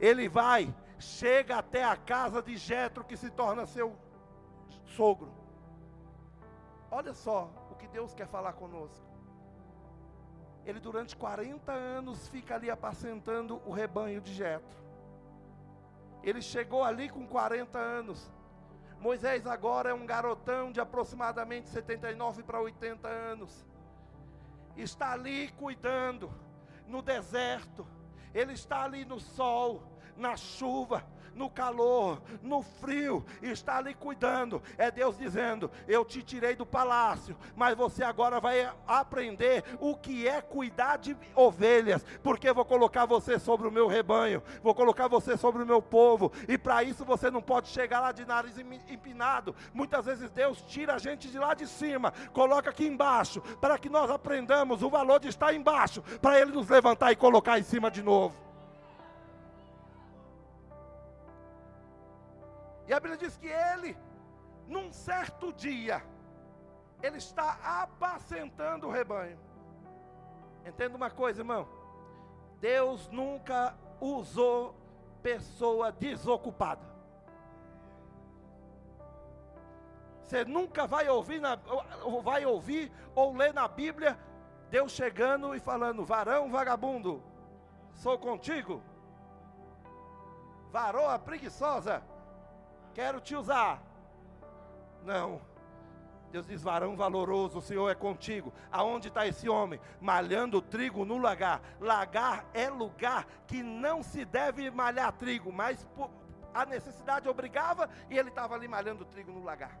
[0.00, 3.94] Ele vai, chega até a casa de Jetro que se torna seu
[4.84, 5.32] sogro.
[6.90, 9.08] Olha só o que Deus quer falar conosco.
[10.64, 14.80] Ele durante 40 anos fica ali apacentando o rebanho de Jetro.
[16.22, 18.30] Ele chegou ali com 40 anos.
[18.98, 23.64] Moisés agora é um garotão de aproximadamente 79 para 80 anos
[24.82, 26.32] está ali cuidando,
[26.86, 27.86] no deserto,
[28.34, 34.62] ele está ali no sol, na chuva, no calor, no frio, está ali cuidando.
[34.76, 40.26] É Deus dizendo: Eu te tirei do palácio, mas você agora vai aprender o que
[40.26, 45.36] é cuidar de ovelhas, porque vou colocar você sobre o meu rebanho, vou colocar você
[45.36, 49.54] sobre o meu povo, e para isso você não pode chegar lá de nariz empinado.
[49.72, 53.88] Muitas vezes Deus tira a gente de lá de cima, coloca aqui embaixo, para que
[53.88, 57.90] nós aprendamos o valor de estar embaixo, para Ele nos levantar e colocar em cima
[57.90, 58.49] de novo.
[62.90, 63.96] E a Bíblia diz que ele,
[64.66, 66.04] num certo dia,
[67.00, 69.38] ele está apacentando o rebanho.
[70.66, 71.68] Entenda uma coisa, irmão.
[72.58, 74.74] Deus nunca usou
[75.22, 76.84] pessoa desocupada.
[80.24, 81.56] Você nunca vai ouvir, na,
[82.02, 84.18] ou vai ouvir ou ler na Bíblia
[84.68, 87.22] Deus chegando e falando: varão vagabundo,
[87.94, 88.82] sou contigo.
[90.72, 92.02] Varoa preguiçosa,
[92.94, 93.82] quero te usar.
[95.04, 95.40] Não.
[96.30, 98.52] Deus diz: varão valoroso, o Senhor é contigo.
[98.70, 99.80] Aonde está esse homem?
[100.00, 101.60] Malhando trigo no lagar.
[101.80, 105.86] Lagar é lugar que não se deve malhar trigo, mas
[106.54, 109.78] a necessidade obrigava e ele estava ali malhando trigo no lagar.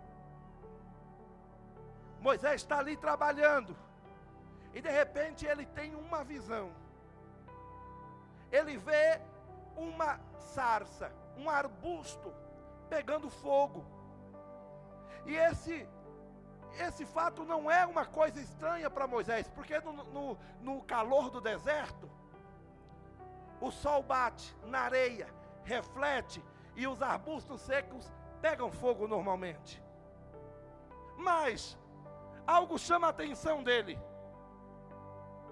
[2.20, 3.74] Moisés está ali trabalhando,
[4.74, 6.70] e de repente ele tem uma visão.
[8.52, 9.20] Ele vê
[9.74, 12.32] uma sarça, um arbusto
[12.90, 13.84] pegando fogo.
[15.24, 15.88] E esse
[16.78, 21.40] esse fato não é uma coisa estranha para Moisés, porque no, no, no, calor do
[21.40, 22.08] deserto,
[23.60, 25.28] o sol bate na areia,
[25.64, 26.42] reflete,
[26.76, 29.82] e os arbustos secos pegam fogo normalmente.
[31.16, 31.76] Mas,
[32.46, 34.00] algo chama a atenção dele.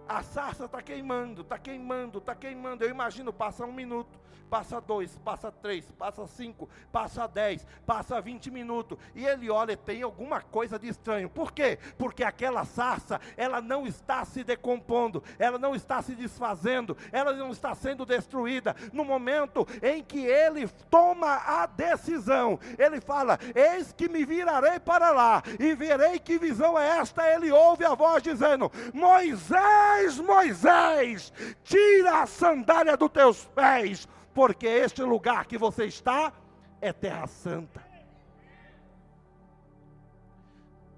[0.08, 2.82] A sarça está queimando, está queimando, está queimando.
[2.82, 8.50] Eu imagino, passa um minuto, passa dois, passa três, passa cinco, passa dez, passa vinte
[8.50, 11.28] minutos, e ele olha, tem alguma coisa de estranho.
[11.28, 11.78] Por quê?
[11.96, 17.50] Porque aquela sarça, ela não está se decompondo, ela não está se desfazendo, ela não
[17.50, 18.74] está sendo destruída.
[18.92, 25.10] No momento em que ele toma a decisão, ele fala: Eis que me virarei para
[25.10, 27.28] lá, e verei que visão é esta.
[27.28, 31.32] Ele ouve a voz dizendo: Moisés, Moisés,
[31.62, 34.08] tira a sandália dos teus pés
[34.38, 36.32] porque este lugar que você está
[36.80, 37.84] é terra santa.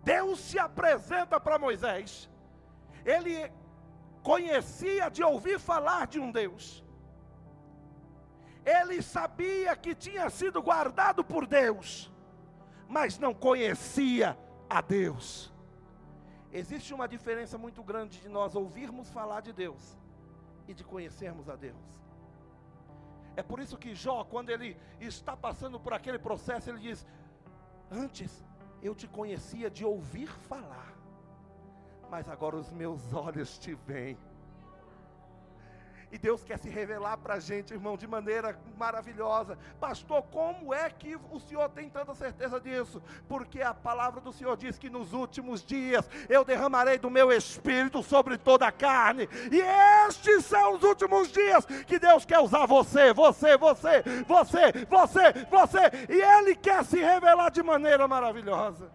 [0.05, 2.29] Deus se apresenta para Moisés.
[3.03, 3.50] Ele
[4.22, 6.85] conhecia de ouvir falar de um Deus.
[8.62, 12.12] Ele sabia que tinha sido guardado por Deus,
[12.87, 14.37] mas não conhecia
[14.68, 15.50] a Deus.
[16.53, 19.96] Existe uma diferença muito grande de nós ouvirmos falar de Deus
[20.68, 22.09] e de conhecermos a Deus.
[23.36, 27.06] É por isso que Jó, quando ele está passando por aquele processo, ele diz:
[27.90, 28.44] Antes
[28.82, 30.94] eu te conhecia de ouvir falar,
[32.10, 34.16] mas agora os meus olhos te veem.
[36.12, 39.56] E Deus quer se revelar para a gente, irmão, de maneira maravilhosa.
[39.78, 43.00] Pastor, como é que o Senhor tem tanta certeza disso?
[43.28, 48.02] Porque a palavra do Senhor diz que nos últimos dias eu derramarei do meu espírito
[48.02, 49.28] sobre toda a carne.
[49.52, 49.60] E
[50.08, 56.12] estes são os últimos dias que Deus quer usar você, você, você, você, você, você.
[56.12, 58.90] E Ele quer se revelar de maneira maravilhosa.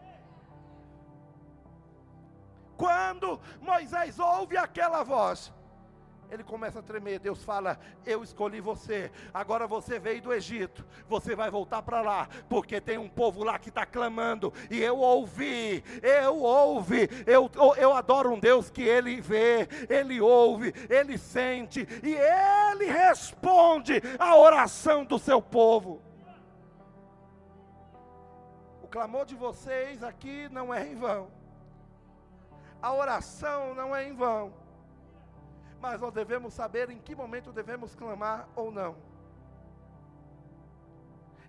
[2.76, 5.54] Quando Moisés ouve aquela voz,
[6.30, 7.20] ele começa a tremer.
[7.20, 9.12] Deus fala: Eu escolhi você.
[9.34, 10.86] Agora você veio do Egito.
[11.08, 12.28] Você vai voltar para lá.
[12.50, 14.54] Porque tem um povo lá que está clamando.
[14.70, 15.84] E eu ouvi.
[16.02, 17.10] Eu ouvi.
[17.26, 19.68] Eu, eu adoro um Deus que ele vê.
[19.90, 20.74] Ele ouve.
[20.90, 21.88] Ele sente.
[22.04, 26.02] E ele responde a oração do seu povo.
[28.82, 31.30] O clamor de vocês aqui não é em vão.
[32.82, 34.65] A oração não é em vão
[35.86, 38.96] mas nós devemos saber em que momento devemos clamar ou não.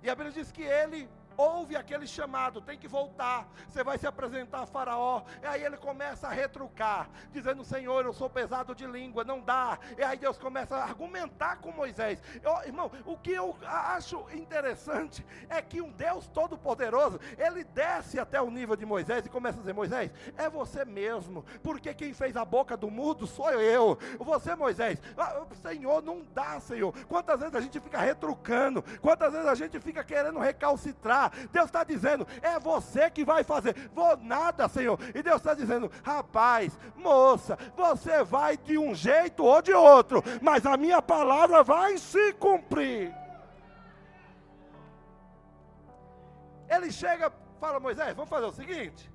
[0.02, 3.48] E a Bíblia diz que ele ouve aquele chamado, tem que voltar.
[3.68, 5.22] Você vai se apresentar a Faraó.
[5.42, 9.78] E aí ele começa a retrucar, dizendo: Senhor, eu sou pesado de língua, não dá.
[9.96, 12.22] E aí Deus começa a argumentar com Moisés.
[12.42, 18.40] Eu, irmão, o que eu acho interessante é que um Deus todo-poderoso, ele desce até
[18.40, 22.36] o nível de Moisés e começa a dizer: Moisés, é você mesmo, porque quem fez
[22.36, 23.98] a boca do mudo sou eu.
[24.18, 26.92] Você, Moisés, ah, Senhor, não dá, Senhor.
[27.06, 31.25] Quantas vezes a gente fica retrucando, quantas vezes a gente fica querendo recalcitrar.
[31.52, 33.90] Deus está dizendo: é você que vai fazer.
[33.94, 34.98] Vou nada, Senhor.
[35.14, 40.66] E Deus está dizendo: rapaz, moça, você vai de um jeito ou de outro, mas
[40.66, 43.14] a minha palavra vai se cumprir.
[46.68, 49.10] Ele chega, fala: Moisés, vamos fazer o seguinte: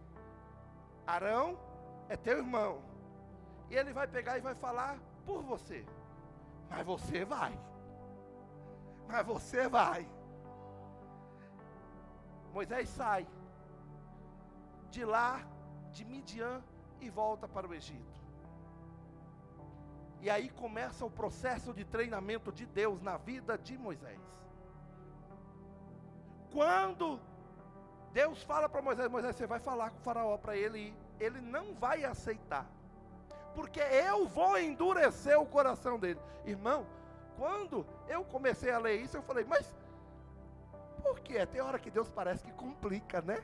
[1.05, 1.57] Arão
[2.09, 2.81] é teu irmão,
[3.69, 5.85] e ele vai pegar e vai falar por você,
[6.69, 7.57] mas você vai.
[9.07, 10.07] Mas você vai.
[12.53, 13.27] Moisés sai
[14.89, 15.41] de lá,
[15.91, 16.61] de Midian,
[16.99, 18.21] e volta para o Egito.
[20.21, 24.19] E aí começa o processo de treinamento de Deus na vida de Moisés.
[26.51, 27.19] Quando
[28.13, 31.41] Deus fala para Moisés, Moisés, você vai falar com o faraó para ele ir, ele
[31.41, 32.67] não vai aceitar.
[33.55, 36.19] porque eu vou endurecer o coração dele.
[36.45, 36.85] Irmão,
[37.37, 39.75] quando eu comecei a ler isso, eu falei, mas
[41.01, 41.45] por que?
[41.45, 43.37] Tem hora que Deus parece que complica, né?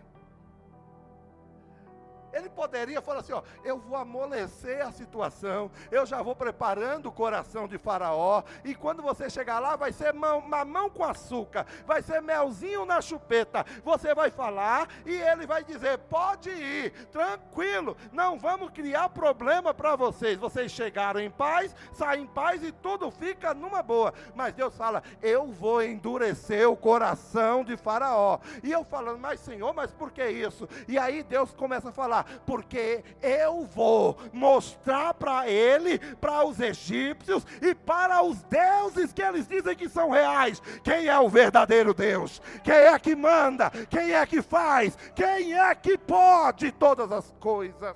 [2.34, 7.12] Ele poderia falar assim: ó, eu vou amolecer a situação, eu já vou preparando o
[7.12, 12.02] coração de Faraó, e quando você chegar lá, vai ser mão, mamão com açúcar, vai
[12.02, 13.66] ser melzinho na chupeta.
[13.84, 19.96] Você vai falar e ele vai dizer: pode ir, tranquilo, não vamos criar problema para
[19.96, 20.38] vocês.
[20.38, 24.14] Vocês chegaram em paz, saem em paz e tudo fica numa boa.
[24.36, 28.40] Mas Deus fala: eu vou endurecer o coração de Faraó.
[28.64, 30.68] E eu falando, mas Senhor, mas por que isso?
[30.88, 36.60] E aí Deus começa a falar falar, porque eu vou mostrar para ele, para os
[36.60, 41.94] egípcios e para os deuses que eles dizem que são reais, quem é o verdadeiro
[41.94, 47.32] Deus, quem é que manda, quem é que faz, quem é que pode todas as
[47.40, 47.96] coisas.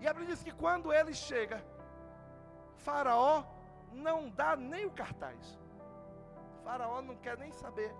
[0.00, 1.64] E a Bíblia diz que quando ele chega,
[2.78, 3.44] Faraó
[3.92, 5.58] não dá nem o cartaz.
[6.62, 7.94] Faraó não quer nem saber.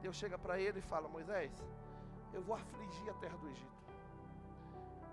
[0.00, 1.50] Deus chega para ele e fala: Moisés,
[2.32, 3.80] eu vou afligir a terra do Egito.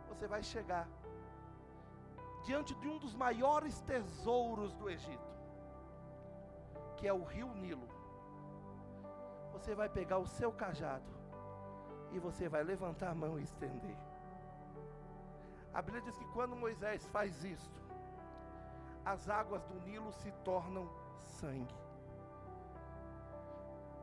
[0.09, 0.87] Você vai chegar
[2.43, 5.31] diante de um dos maiores tesouros do Egito,
[6.97, 7.87] que é o rio Nilo.
[9.53, 11.11] Você vai pegar o seu cajado
[12.11, 13.97] e você vai levantar a mão e estender.
[15.73, 17.81] A Bíblia diz que quando Moisés faz isto,
[19.05, 20.89] as águas do Nilo se tornam
[21.21, 21.75] sangue.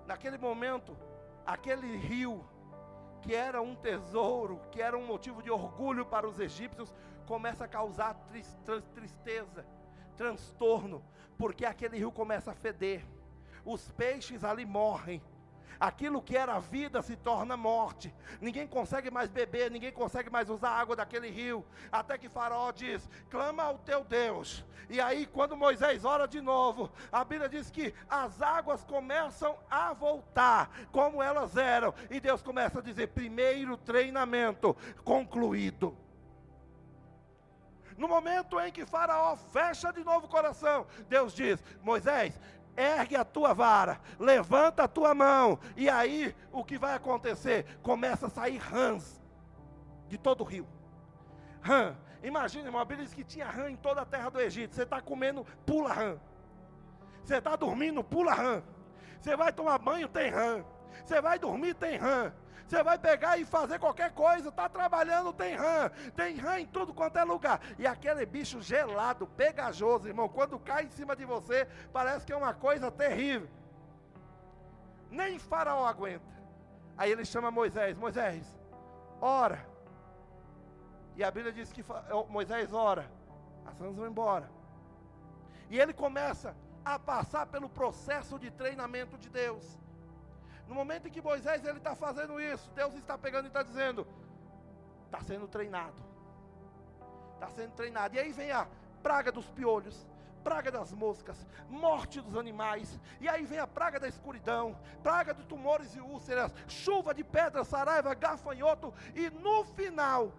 [0.06, 0.96] Naquele momento,
[1.46, 2.44] aquele rio
[3.24, 6.92] que era um tesouro, que era um motivo de orgulho para os egípcios,
[7.24, 8.14] começa a causar
[8.94, 9.66] tristeza,
[10.14, 11.02] transtorno,
[11.38, 13.02] porque aquele rio começa a feder,
[13.64, 15.22] os peixes ali morrem,
[15.78, 18.14] aquilo que era vida se torna morte.
[18.40, 21.64] Ninguém consegue mais beber, ninguém consegue mais usar a água daquele rio.
[21.90, 24.64] Até que Faraó diz: clama ao teu Deus.
[24.88, 29.92] E aí, quando Moisés ora de novo, a Bíblia diz que as águas começam a
[29.92, 31.94] voltar como elas eram.
[32.10, 35.96] E Deus começa a dizer: primeiro treinamento concluído.
[37.96, 42.38] No momento em que Faraó fecha de novo o coração, Deus diz: Moisés,
[42.76, 47.66] ergue a tua vara, levanta a tua mão, e aí o que vai acontecer?
[47.82, 49.22] Começa a sair rãs
[50.08, 50.66] de todo o rio.
[51.60, 54.74] Rã, imagina, irmão, a Bíblia diz que tinha rã em toda a terra do Egito.
[54.74, 56.18] Você está comendo, pula rã.
[57.22, 58.62] Você está dormindo, pula rã.
[59.20, 60.62] Você vai tomar banho, tem rã.
[61.04, 62.32] Você vai dormir, tem rã.
[62.66, 66.94] Você vai pegar e fazer qualquer coisa, está trabalhando, tem rã, tem rã em tudo
[66.94, 67.60] quanto é lugar.
[67.78, 72.36] E aquele bicho gelado, pegajoso, irmão, quando cai em cima de você, parece que é
[72.36, 73.48] uma coisa terrível.
[75.10, 76.34] Nem Faraó aguenta.
[76.96, 78.46] Aí ele chama Moisés: Moisés,
[79.20, 79.66] ora.
[81.16, 81.84] E a Bíblia diz que
[82.28, 83.08] Moisés ora,
[83.66, 84.50] as rãs vão embora.
[85.70, 89.78] E ele começa a passar pelo processo de treinamento de Deus.
[90.68, 94.06] No momento em que Moisés ele está fazendo isso, Deus está pegando e está dizendo:
[95.06, 96.02] está sendo treinado,
[97.34, 98.14] está sendo treinado.
[98.14, 98.66] E aí vem a
[99.02, 100.06] praga dos piolhos,
[100.42, 105.44] praga das moscas, morte dos animais, e aí vem a praga da escuridão, praga de
[105.44, 110.32] tumores e úlceras, chuva de pedra, saraiva, gafanhoto, e no final,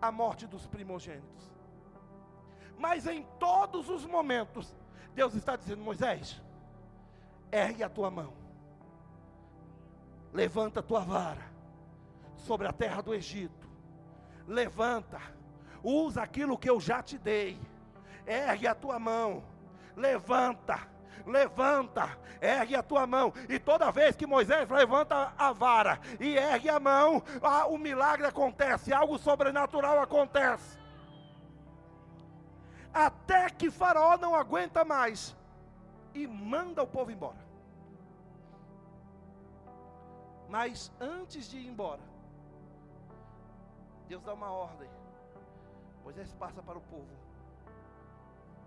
[0.00, 1.50] a morte dos primogênitos.
[2.76, 4.76] Mas em todos os momentos,
[5.14, 6.42] Deus está dizendo: Moisés,
[7.54, 8.32] ergue a tua mão,
[10.32, 11.52] levanta a tua vara
[12.36, 13.68] sobre a terra do Egito,
[14.44, 15.20] levanta,
[15.80, 17.56] usa aquilo que eu já te dei,
[18.26, 19.44] ergue a tua mão,
[19.94, 20.80] levanta,
[21.24, 26.68] levanta, ergue a tua mão, e toda vez que Moisés levanta a vara e ergue
[26.68, 30.76] a mão, ah, o milagre acontece, algo sobrenatural acontece.
[32.92, 35.36] Até que Faraó não aguenta mais
[36.14, 37.43] e manda o povo embora.
[40.54, 42.00] Mas antes de ir embora,
[44.06, 44.88] Deus dá uma ordem.
[46.04, 47.10] Moisés passa para o povo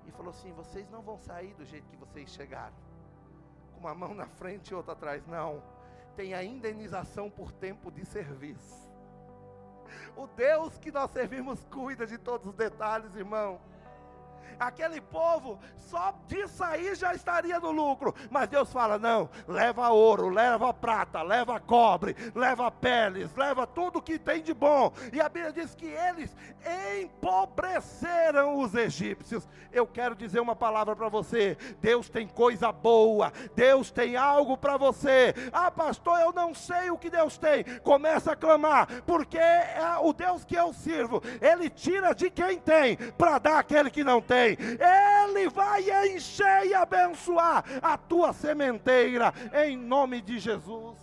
[0.05, 2.75] e falou assim: Vocês não vão sair do jeito que vocês chegaram,
[3.71, 5.25] com uma mão na frente e outra atrás.
[5.27, 5.63] Não,
[6.17, 8.91] tem a indenização por tempo de serviço.
[10.17, 13.61] O Deus que nós servimos cuida de todos os detalhes, irmão.
[14.59, 18.13] Aquele povo só de sair já estaria no lucro.
[18.29, 24.19] Mas Deus fala: não, leva ouro, leva prata, leva cobre, leva peles, leva tudo que
[24.19, 24.91] tem de bom.
[25.13, 26.35] E a Bíblia diz que eles
[27.01, 29.47] empobreceram os egípcios.
[29.71, 34.77] Eu quero dizer uma palavra para você: Deus tem coisa boa, Deus tem algo para
[34.77, 35.33] você.
[35.51, 37.63] Ah, pastor, eu não sei o que Deus tem.
[37.83, 42.97] Começa a clamar, porque é o Deus que eu sirvo, Ele tira de quem tem
[43.17, 44.26] para dar àquele que não tem.
[44.35, 49.33] Ele vai encher e abençoar a tua sementeira,
[49.65, 50.97] em nome de Jesus.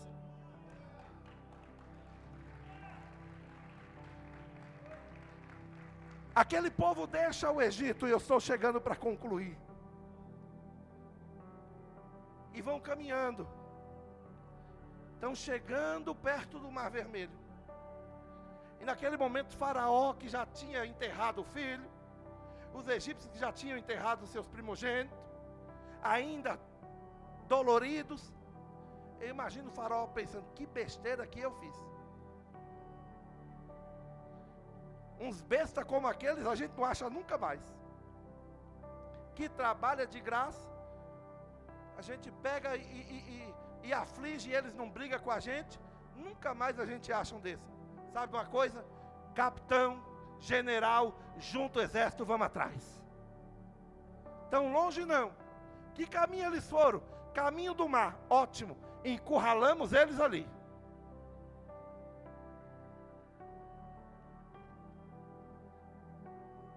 [6.34, 9.56] Aquele povo deixa o Egito, e eu estou chegando para concluir.
[12.52, 13.46] E vão caminhando.
[15.14, 17.38] Estão chegando perto do Mar Vermelho.
[18.80, 21.88] E naquele momento, Faraó, que já tinha enterrado o filho,
[22.74, 25.16] os egípcios que já tinham enterrado seus primogênitos,
[26.02, 26.58] ainda
[27.46, 28.32] doloridos.
[29.20, 31.76] Eu imagino o faraó pensando: que besteira que eu fiz.
[35.20, 37.62] Uns bestas como aqueles a gente não acha nunca mais.
[39.36, 40.68] Que trabalha de graça,
[41.96, 45.80] a gente pega e, e, e, e aflige e eles não brigam com a gente,
[46.16, 47.66] nunca mais a gente acha um desses.
[48.12, 48.84] Sabe uma coisa?
[49.34, 50.00] Capitão,
[50.44, 53.02] general, junto exército, vamos atrás.
[54.50, 55.32] Tão longe não.
[55.94, 57.02] Que caminho eles foram?
[57.32, 58.76] Caminho do mar, ótimo.
[59.04, 60.46] Encurralamos eles ali.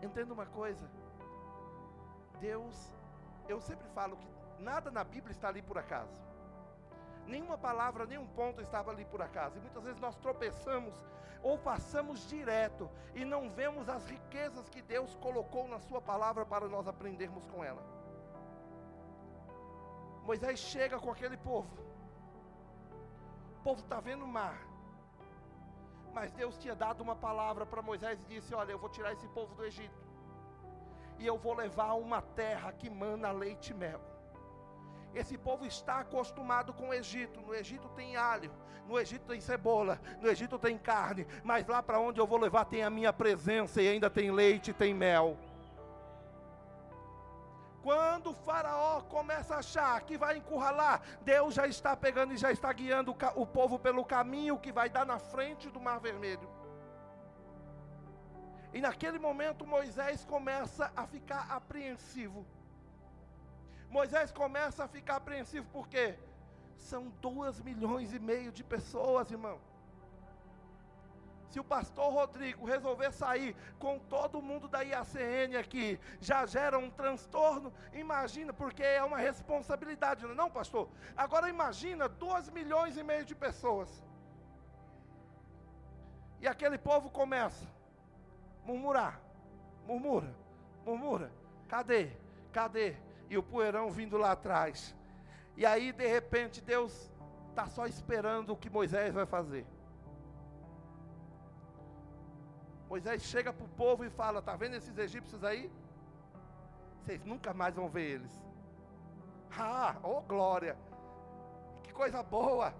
[0.02, 0.90] Entenda uma coisa.
[2.40, 2.94] Deus,
[3.48, 4.28] eu sempre falo que
[4.60, 6.27] nada na Bíblia está ali por acaso.
[7.28, 9.58] Nenhuma palavra, nenhum ponto estava ali por acaso.
[9.58, 10.96] E muitas vezes nós tropeçamos
[11.44, 16.68] ou passamos direto e não vemos as riquezas que Deus colocou na Sua palavra para
[16.68, 17.84] nós aprendermos com ela.
[20.24, 21.70] Moisés chega com aquele povo,
[23.60, 24.60] o povo está vendo o mar,
[26.14, 29.28] mas Deus tinha dado uma palavra para Moisés e disse: Olha, eu vou tirar esse
[29.30, 30.02] povo do Egito,
[31.18, 34.02] e eu vou levar a uma terra que mana leite e mel.
[35.14, 37.42] Esse povo está acostumado com o Egito.
[37.42, 38.52] No Egito tem alho,
[38.88, 42.66] no Egito tem cebola, no Egito tem carne, mas lá para onde eu vou levar
[42.66, 45.38] tem a minha presença e ainda tem leite e tem mel.
[47.82, 52.52] Quando o faraó começa a achar que vai encurralar, Deus já está pegando e já
[52.52, 56.50] está guiando o povo pelo caminho que vai dar na frente do Mar Vermelho.
[58.74, 62.46] E naquele momento Moisés começa a ficar apreensivo.
[63.90, 66.16] Moisés começa a ficar apreensivo, por quê?
[66.76, 69.60] São duas milhões e meio de pessoas, irmão.
[71.50, 76.90] Se o pastor Rodrigo resolver sair com todo mundo da IACN aqui, já gera um
[76.90, 80.90] transtorno, imagina, porque é uma responsabilidade, não, é pastor?
[81.16, 84.04] Agora imagina duas milhões e meio de pessoas.
[86.42, 89.20] E aquele povo começa a murmurar,
[89.88, 90.36] murmura,
[90.86, 91.32] murmura.
[91.68, 92.12] Cadê?
[92.52, 92.96] Cadê?
[93.30, 94.96] E o poeirão vindo lá atrás.
[95.56, 97.12] E aí, de repente, Deus
[97.50, 99.66] está só esperando o que Moisés vai fazer.
[102.88, 105.72] Moisés chega para o povo e fala: Está vendo esses egípcios aí?
[107.02, 108.32] Vocês nunca mais vão ver eles.
[109.58, 110.78] Ah, oh glória!
[111.84, 112.74] Que coisa boa!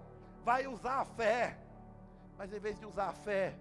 [0.44, 1.58] Vai usar a fé.
[2.36, 3.56] Mas em vez de usar a fé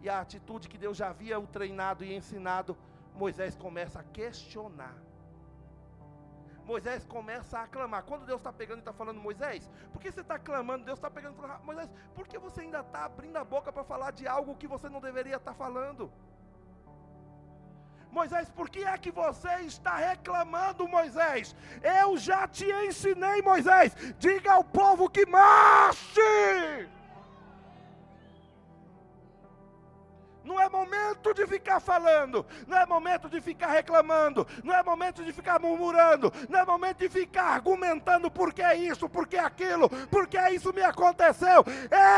[0.00, 2.76] e a atitude que Deus já havia o treinado e ensinado,
[3.14, 4.96] Moisés começa a questionar.
[6.66, 8.02] Moisés começa a clamar.
[8.02, 10.84] Quando Deus está pegando e está falando, Moisés, por que você está clamando?
[10.84, 13.84] Deus está pegando e falando, Moisés, por que você ainda está abrindo a boca para
[13.84, 16.10] falar de algo que você não deveria estar tá falando?
[18.10, 21.54] Moisés, por que é que você está reclamando, Moisés?
[21.82, 23.94] Eu já te ensinei, Moisés.
[24.18, 26.88] Diga ao povo que marche.
[30.46, 35.24] Não é momento de ficar falando, não é momento de ficar reclamando, não é momento
[35.24, 39.90] de ficar murmurando, não é momento de ficar argumentando porque é isso, porque é aquilo,
[40.08, 41.64] porque isso me aconteceu.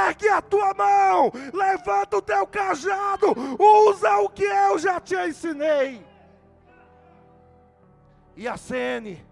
[0.07, 6.07] Ergue a tua mão, levanta o teu cajado, usa o que eu já te ensinei.
[8.37, 9.27] E a CN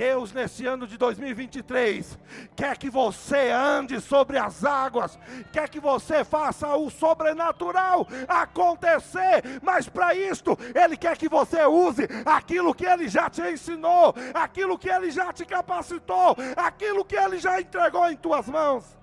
[0.00, 2.18] Deus, nesse ano de 2023,
[2.56, 5.18] quer que você ande sobre as águas,
[5.52, 12.08] quer que você faça o sobrenatural acontecer, mas para isto, Ele quer que você use
[12.24, 17.38] aquilo que Ele já te ensinou, aquilo que Ele já te capacitou, aquilo que Ele
[17.38, 18.99] já entregou em tuas mãos.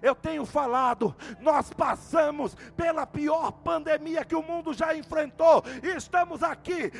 [0.00, 6.42] Eu tenho falado, nós passamos pela pior pandemia que o mundo já enfrentou, e estamos
[6.42, 6.90] aqui,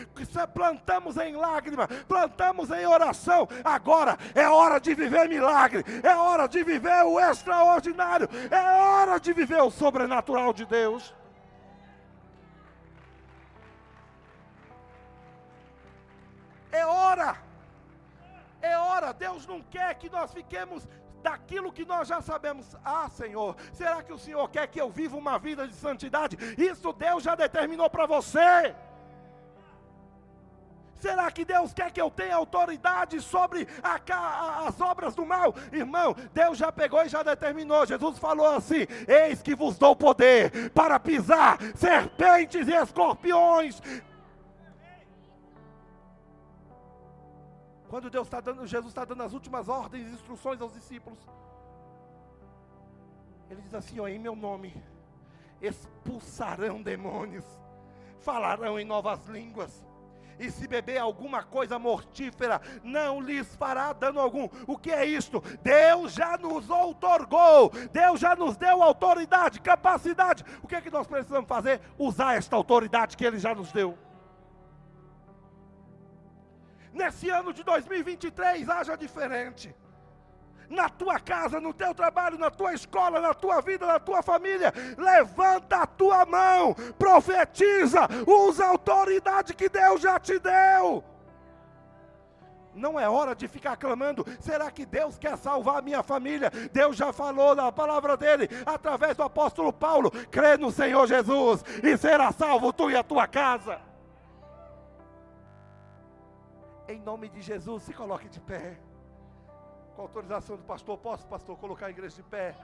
[0.52, 3.48] plantamos em lágrima, plantamos em oração.
[3.64, 9.32] Agora é hora de viver milagre, é hora de viver o extraordinário, é hora de
[9.32, 11.14] viver o sobrenatural de Deus.
[16.70, 17.36] É hora,
[18.60, 19.12] é hora.
[19.12, 20.86] Deus não quer que nós fiquemos
[21.28, 22.74] daquilo que nós já sabemos.
[22.82, 26.38] Ah, Senhor, será que o Senhor quer que eu viva uma vida de santidade?
[26.56, 28.74] Isso Deus já determinou para você.
[30.98, 35.54] Será que Deus quer que eu tenha autoridade sobre a, a, as obras do mal?
[35.70, 37.86] Irmão, Deus já pegou e já determinou.
[37.86, 43.80] Jesus falou assim: Eis que vos dou poder para pisar serpentes e escorpiões,
[47.88, 51.18] Quando Deus está dando, Jesus está dando as últimas ordens e instruções aos discípulos.
[53.50, 54.74] Ele diz assim: ó, em meu nome
[55.60, 57.44] expulsarão demônios,
[58.20, 59.84] falarão em novas línguas,
[60.38, 64.48] e se beber alguma coisa mortífera, não lhes fará dano algum.
[64.66, 65.42] O que é isto?
[65.62, 70.44] Deus já nos outorgou, Deus já nos deu autoridade, capacidade.
[70.62, 71.80] O que é que nós precisamos fazer?
[71.98, 73.98] Usar esta autoridade que Ele já nos deu
[76.98, 79.74] nesse ano de 2023 haja diferente.
[80.68, 84.70] Na tua casa, no teu trabalho, na tua escola, na tua vida, na tua família,
[84.98, 91.02] levanta a tua mão, profetiza, usa a autoridade que Deus já te deu.
[92.74, 96.52] Não é hora de ficar clamando, será que Deus quer salvar a minha família?
[96.70, 101.96] Deus já falou na palavra dele, através do apóstolo Paulo: crê no Senhor Jesus e
[101.96, 103.87] será salvo tu e a tua casa.
[106.88, 108.78] Em nome de Jesus, se coloque de pé.
[109.94, 112.56] Com autorização do pastor, posso, pastor, colocar a igreja de pé?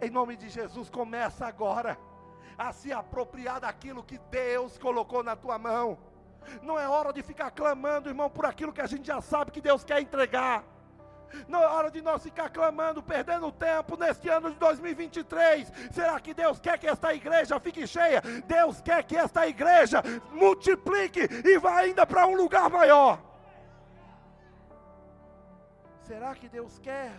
[0.00, 1.98] Em nome de Jesus, começa agora
[2.56, 5.98] a se apropriar daquilo que Deus colocou na tua mão.
[6.62, 9.60] Não é hora de ficar clamando, irmão, por aquilo que a gente já sabe que
[9.60, 10.64] Deus quer entregar.
[11.48, 15.72] Não é hora de nós ficar clamando, perdendo tempo neste ano de 2023.
[15.92, 18.20] Será que Deus quer que esta igreja fique cheia?
[18.46, 20.02] Deus quer que esta igreja
[20.32, 23.20] multiplique e vá ainda para um lugar maior.
[26.02, 27.12] Será que Deus quer?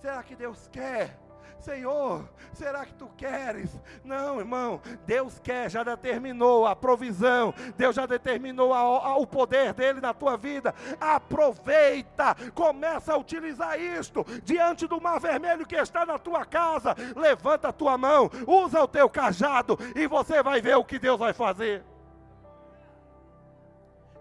[0.00, 1.27] Será que Deus quer?
[1.60, 3.70] Senhor, será que tu queres?
[4.04, 9.74] Não, irmão, Deus quer, já determinou a provisão, Deus já determinou a, a, o poder
[9.74, 10.74] dele na tua vida.
[11.00, 16.94] Aproveita, começa a utilizar isto diante do mar vermelho que está na tua casa.
[17.16, 21.18] Levanta a tua mão, usa o teu cajado e você vai ver o que Deus
[21.18, 21.84] vai fazer.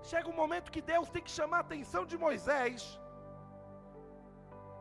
[0.04, 3.00] Chega um momento que Deus tem que chamar a atenção de Moisés.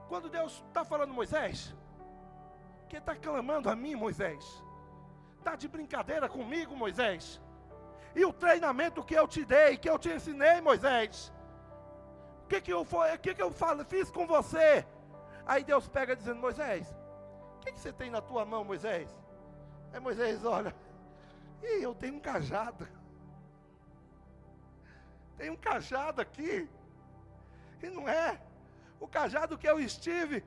[0.08, 1.74] Quando Deus está falando, Moisés,
[2.88, 4.62] que está clamando a mim, Moisés?
[5.38, 7.40] Está de brincadeira comigo, Moisés?
[8.14, 11.32] E o treinamento que eu te dei, que eu te ensinei, Moisés?
[12.44, 14.86] O que, que eu, foi, que que eu falo, fiz com você?
[15.46, 16.88] Aí Deus pega dizendo, Moisés,
[17.56, 19.08] o que, que você tem na tua mão, Moisés?
[19.92, 20.74] Aí Moisés olha,
[21.62, 22.88] e eu tenho um cajado.
[25.36, 26.68] Tem um cajado aqui.
[27.82, 28.40] E não é
[28.98, 30.42] o cajado que eu estive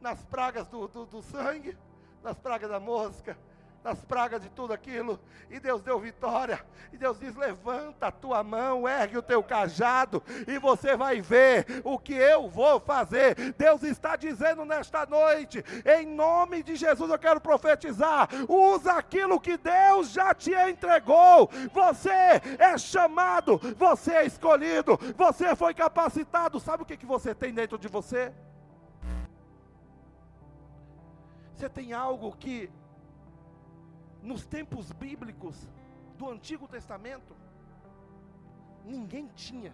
[0.00, 1.76] nas pragas do, do, do sangue,
[2.22, 3.36] nas pragas da mosca,
[3.82, 5.18] nas pragas de tudo aquilo,
[5.48, 10.22] e Deus deu vitória, e Deus diz: levanta a tua mão, ergue o teu cajado,
[10.46, 13.54] e você vai ver o que eu vou fazer.
[13.56, 19.56] Deus está dizendo nesta noite, em nome de Jesus, eu quero profetizar: usa aquilo que
[19.56, 21.48] Deus já te entregou.
[21.72, 22.10] Você
[22.58, 26.60] é chamado, você é escolhido, você foi capacitado.
[26.60, 28.32] Sabe o que, que você tem dentro de você?
[31.58, 32.70] Você tem algo que,
[34.22, 35.68] nos tempos bíblicos
[36.16, 37.34] do Antigo Testamento,
[38.84, 39.72] ninguém tinha.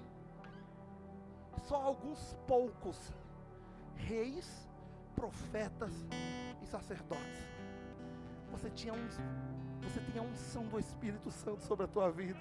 [1.65, 3.13] Só alguns poucos
[3.97, 4.67] reis,
[5.15, 5.93] profetas
[6.63, 7.51] e sacerdotes.
[8.51, 9.07] Você tinha um,
[9.83, 12.41] você tinha a unção do Espírito Santo sobre a tua vida.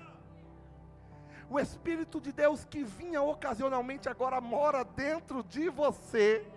[1.50, 6.50] O Espírito de Deus que vinha ocasionalmente agora mora dentro de você.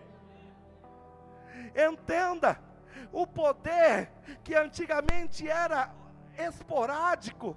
[1.74, 2.64] Entenda,
[3.12, 4.10] o poder
[4.42, 5.90] que antigamente era
[6.38, 7.56] esporádico,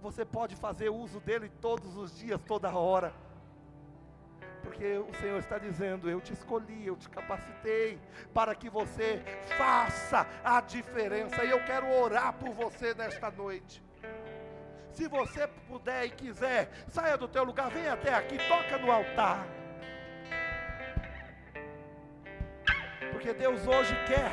[0.00, 3.12] você pode fazer uso dele todos os dias, toda hora.
[4.62, 7.98] Porque o Senhor está dizendo: Eu te escolhi, eu te capacitei
[8.32, 9.22] para que você
[9.56, 11.44] faça a diferença.
[11.44, 13.82] E eu quero orar por você nesta noite.
[14.92, 19.46] Se você puder e quiser, saia do teu lugar, venha até aqui, toca no altar.
[23.20, 24.30] Porque Deus hoje quer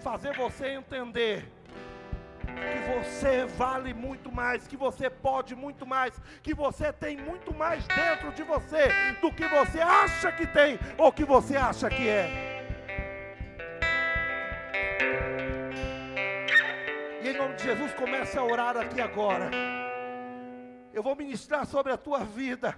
[0.00, 1.48] fazer você entender
[2.40, 6.12] que você vale muito mais, que você pode muito mais,
[6.42, 8.88] que você tem muito mais dentro de você
[9.20, 12.66] do que você acha que tem ou que você acha que é.
[17.22, 19.52] E em nome de Jesus, comece a orar aqui agora.
[20.92, 22.76] Eu vou ministrar sobre a tua vida,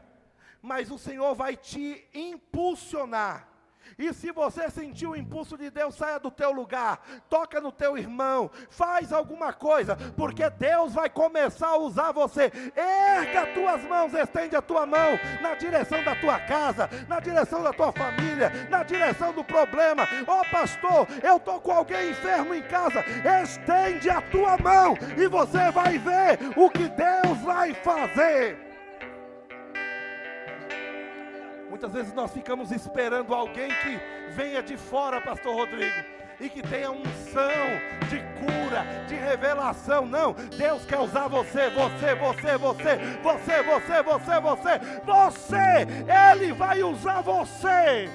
[0.61, 3.58] mas o Senhor vai te impulsionar
[3.99, 7.99] e se você sentir o impulso de Deus, saia do teu lugar, toca no teu
[7.99, 12.53] irmão, faz alguma coisa, porque Deus vai começar a usar você.
[12.77, 17.61] Erga as tuas mãos, estende a tua mão na direção da tua casa, na direção
[17.61, 20.07] da tua família, na direção do problema.
[20.29, 23.05] Ó oh, pastor, eu estou com alguém enfermo em casa.
[23.43, 28.68] Estende a tua mão e você vai ver o que Deus vai fazer.
[31.79, 34.01] Muitas vezes nós ficamos esperando alguém que
[34.33, 35.95] venha de fora, Pastor Rodrigo,
[36.41, 37.53] e que tenha unção
[38.09, 40.05] de cura, de revelação.
[40.05, 45.87] Não, Deus quer usar você, você, você, você, você, você, você, você, você.
[46.33, 48.11] Ele vai usar você.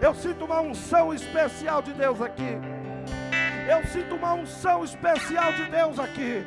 [0.00, 2.60] Eu sinto uma unção especial de Deus aqui.
[3.68, 6.46] Eu sinto uma unção especial de Deus aqui.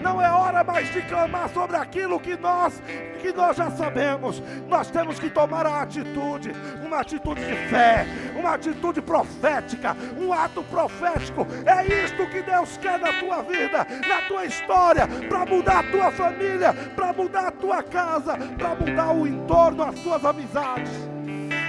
[0.00, 2.80] Não é hora mais de clamar sobre aquilo que nós
[3.20, 4.42] que nós já sabemos.
[4.68, 6.52] Nós temos que tomar a atitude,
[6.84, 8.06] uma atitude de fé,
[8.36, 11.46] uma atitude profética, um ato profético.
[11.64, 16.10] É isto que Deus quer na tua vida, na tua história, para mudar a tua
[16.12, 20.92] família, para mudar a tua casa, para mudar o entorno, as tuas amizades.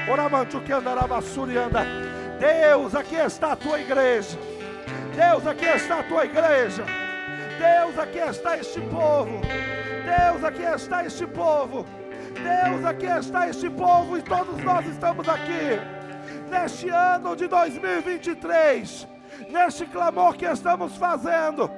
[0.10, 1.86] Oramancho que andará e anda.
[2.40, 4.38] Deus, aqui está a tua igreja.
[5.16, 7.07] Deus, aqui está a tua igreja.
[7.58, 9.42] Deus, aqui está este povo.
[10.06, 11.86] Deus, aqui está este povo.
[12.34, 15.80] Deus, aqui está este povo e todos nós estamos aqui.
[16.50, 19.08] Neste ano de 2023,
[19.50, 21.70] neste clamor que estamos fazendo,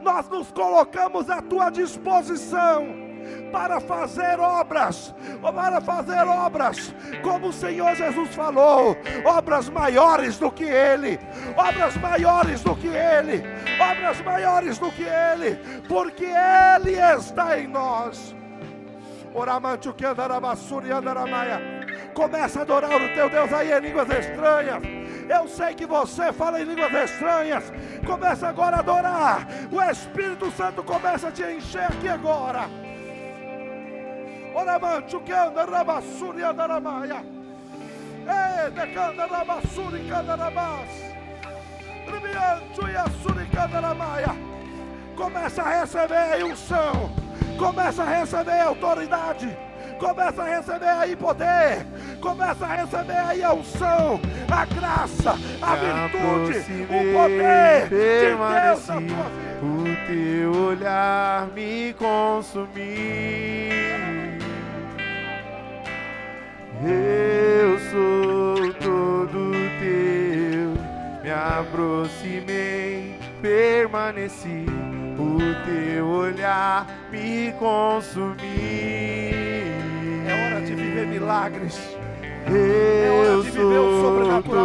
[0.00, 3.03] nós nos colocamos à tua disposição
[3.52, 10.64] para fazer obras, para fazer obras, como o Senhor Jesus falou, obras maiores do que
[10.64, 11.18] Ele,
[11.56, 13.42] obras maiores do que Ele,
[13.80, 15.56] obras maiores do que Ele,
[15.88, 18.34] porque Ele está em nós.
[19.34, 20.40] Oramante o que andará
[20.86, 21.60] e andaramaia.
[22.14, 24.80] Começa a adorar o teu Deus aí em línguas estranhas.
[25.28, 27.64] Eu sei que você fala em línguas estranhas.
[28.06, 29.48] Começa agora a adorar.
[29.72, 32.68] O Espírito Santo começa a te encher aqui agora.
[34.54, 37.24] Oramancho que anda rabassuri andaramaia.
[38.24, 40.90] E decanda rabassuri candarabás.
[42.06, 44.34] Ribiancho e assuri candaramaia.
[45.16, 47.10] Começa a receber a unção.
[47.58, 49.58] Começa a receber a autoridade.
[49.98, 51.86] Começa a receber aí poder.
[52.20, 55.32] Começa a receber aí a unção, a graça,
[55.62, 59.44] a virtude, o poder de Deus na tua vida.
[59.62, 63.44] O teu olhar me consumir.
[66.86, 70.74] Eu sou todo teu,
[71.22, 74.66] me aproximei, permaneci,
[75.18, 78.36] o teu olhar me consumiu.
[80.28, 81.96] É hora de viver milagres.
[82.46, 84.63] Eu é hora de viver o sobrenatural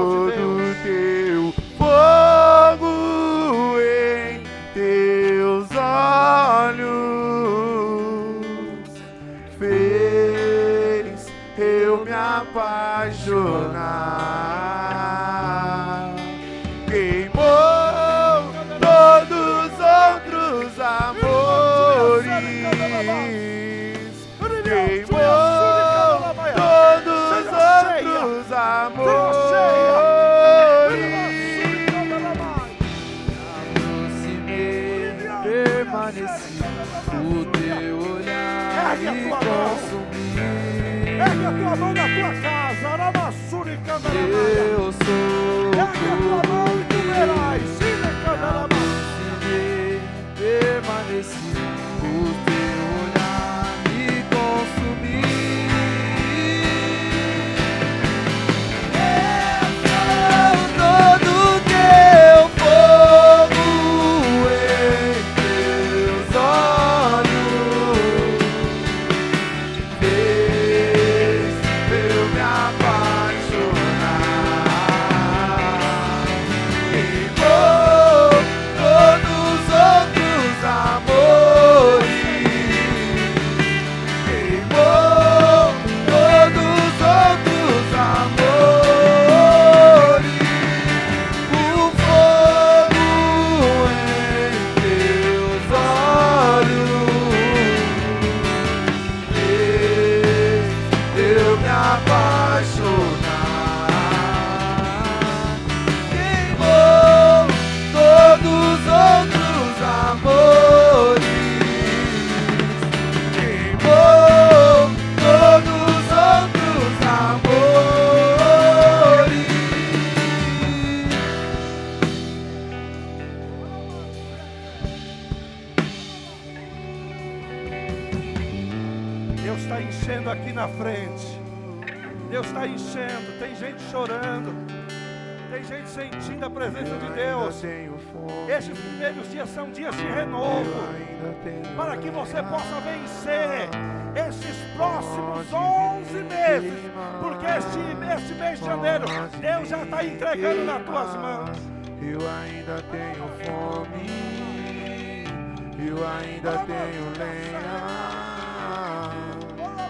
[156.30, 157.80] ainda tenho lenha.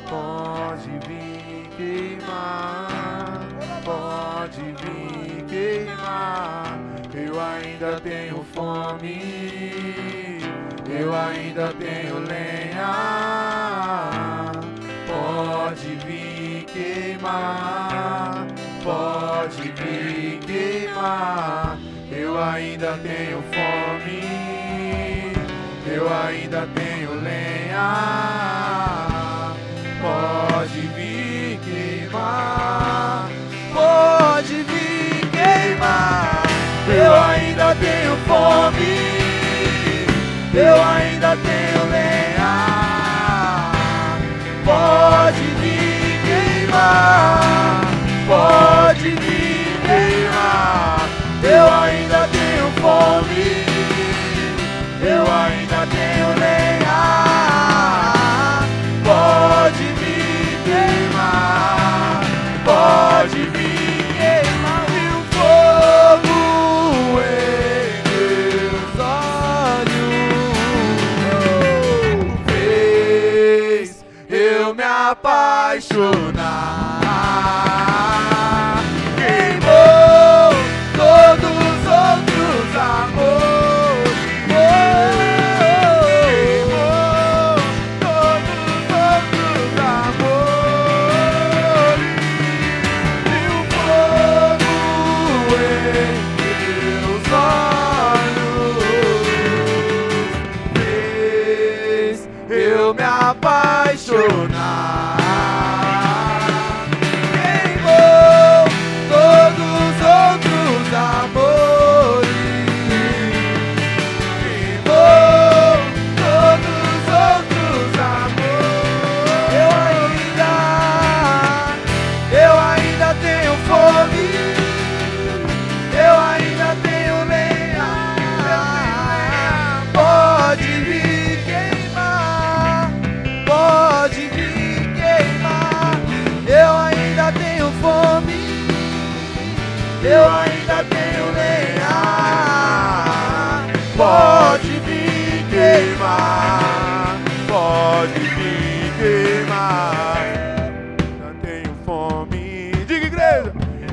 [0.09, 3.41] Pode vir queimar,
[3.83, 6.79] pode vir queimar.
[7.13, 9.21] Eu ainda tenho fome,
[10.87, 12.91] eu ainda tenho lenha.
[15.07, 18.47] Pode vir queimar,
[18.83, 21.77] pode vir queimar.
[22.11, 23.88] Eu ainda tenho fome,
[25.99, 28.39] eu ainda tenho lenha
[30.01, 33.29] pode vir queimar,
[33.73, 36.43] pode vir queimar.
[36.87, 38.97] Eu ainda tenho fome,
[40.53, 42.53] eu ainda tenho lenha.
[44.65, 47.81] Pode vir queimar,
[48.27, 51.09] pode vir queimar.
[51.43, 53.65] Eu ainda tenho fome,
[55.01, 55.48] eu ainda
[75.69, 76.48] paixonar.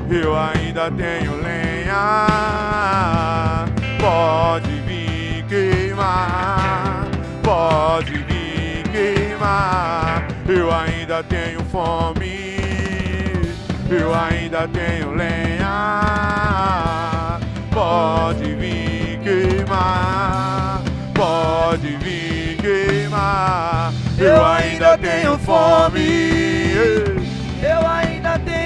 [0.07, 0.57] Apaixonar.
[0.77, 2.27] ainda tenho lenha.
[3.99, 7.09] Pode vir queimar,
[7.43, 10.29] pode vir queimar.
[10.47, 12.63] Eu ainda tenho fome,
[13.91, 15.71] eu ainda tenho lenha.
[17.73, 20.83] Pode vir queimar,
[21.15, 23.93] pode vir queimar.
[24.19, 26.73] Eu ainda tenho fome,
[27.63, 28.66] eu ainda tenho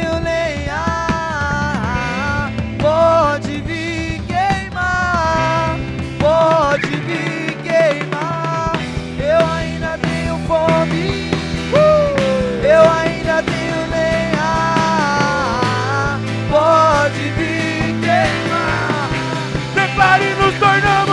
[3.10, 5.76] pode vir queimar,
[6.20, 8.78] pode vir queimar.
[9.18, 11.30] Eu ainda tenho fome,
[11.74, 12.64] uh!
[12.64, 14.52] eu ainda tenho lenha.
[16.48, 19.08] Pode vir queimar.
[19.74, 21.09] Declare nos tornamos,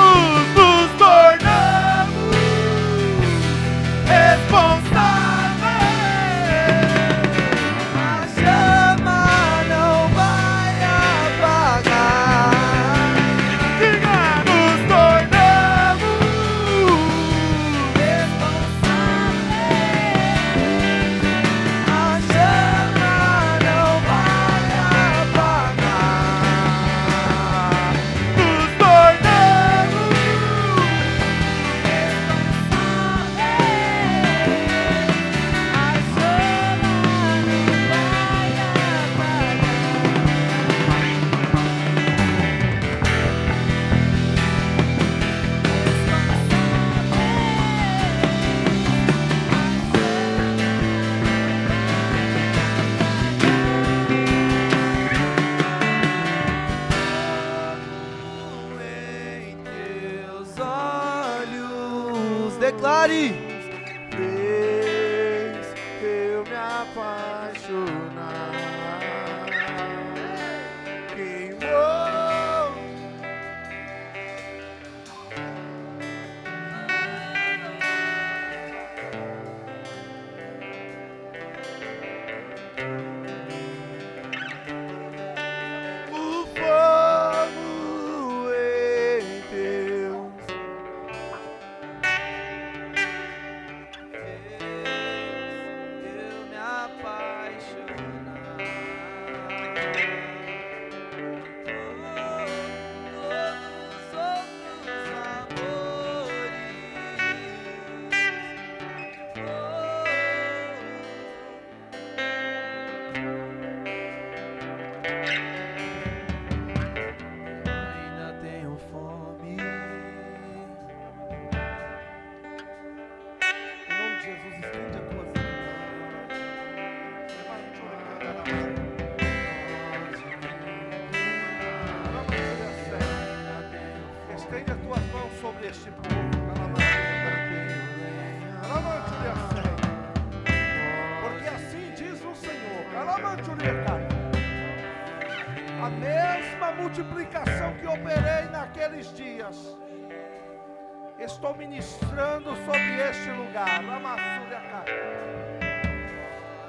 [151.37, 153.83] estou ministrando sobre este lugar.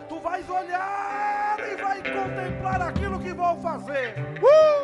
[0.06, 4.14] Tu vais olhar e vai contemplar aquilo que vou fazer.
[4.42, 4.82] Uh!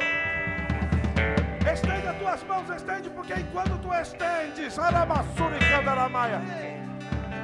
[1.70, 6.40] Estende as tuas mãos, estende, porque enquanto tu estendes, Aramassúria e Candaramaia,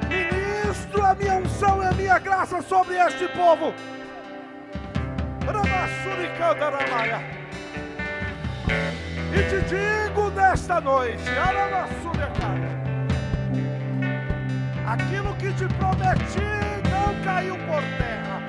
[0.09, 3.71] ministro a minha unção e a minha graça sobre este povo.
[5.47, 7.41] Aramassúria e Candaramaia.
[9.33, 12.20] E te digo nesta noite, Aramassuriacai,
[14.91, 16.51] aquilo que te prometi
[16.89, 18.41] não caiu por terra.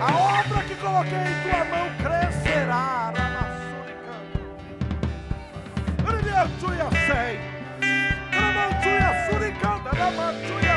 [0.00, 4.26] A obra que coloquei em tua mão crescerá, Aramassuriacai.
[6.06, 7.40] Ribiantuia sei,
[8.38, 10.73] Ramantuia suricanda, Ramantuia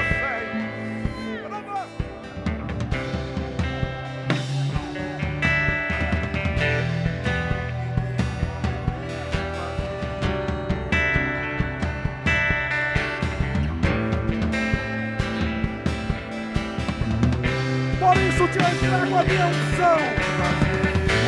[18.58, 20.00] Isso te entrego a minha unção.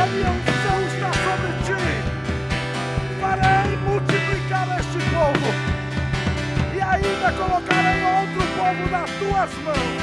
[0.01, 1.83] A minha unção está sobre ti.
[3.21, 5.49] Farei multiplicar este povo.
[6.73, 10.01] E ainda colocarei outro povo nas tuas mãos.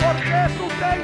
[0.00, 0.97] Porque tu tens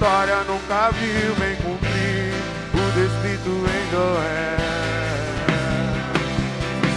[0.00, 2.32] história nunca viu vem cumprir
[2.72, 3.84] o descrito em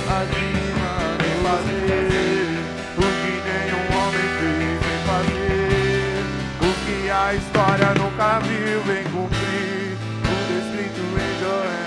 [0.07, 2.63] acima vem fazer
[2.95, 6.23] o que nenhum homem fez vem fazer.
[6.61, 11.83] O que a história nunca viu vem cumprir o descrito em Joel.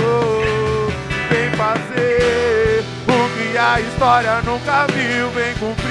[0.00, 0.86] Oh,
[1.28, 5.89] vem fazer o que a história nunca viu, vem cumprir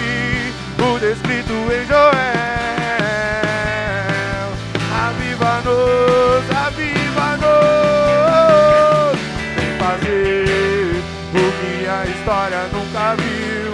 [0.82, 2.10] o descrito em Joel.
[5.08, 7.50] Aviva-nos, aviva-nos,
[9.56, 11.04] vem fazer
[11.34, 13.74] o que a história nunca viu.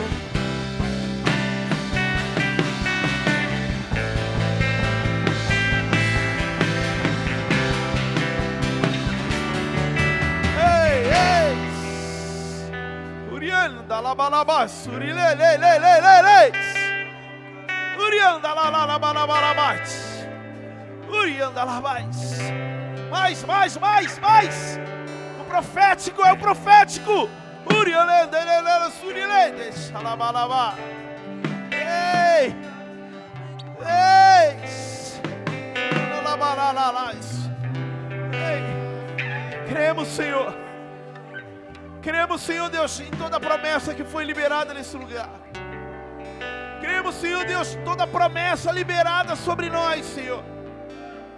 [10.58, 11.54] Ei, ei!
[13.32, 15.36] Urianda la balabas, urile
[18.16, 18.56] le le le le le.
[18.56, 20.26] Urianda la la la balabalabas.
[21.10, 22.40] Urianda la mais.
[23.12, 24.80] Mais, mais, mais, mais.
[25.40, 27.30] O profético é o profético.
[27.70, 29.72] Urianda le le le surilende.
[29.72, 30.76] Xalabalabá.
[31.72, 32.56] Ei!
[33.82, 34.56] Ei!
[36.24, 37.50] Lalabalalás.
[38.34, 38.64] Ei!
[39.68, 40.54] Cremos, Senhor.
[42.02, 45.30] Cremos, Senhor Deus, em toda a promessa que foi liberada nesse lugar.
[46.86, 50.44] Cremos, Senhor Deus, toda promessa liberada sobre nós, Senhor.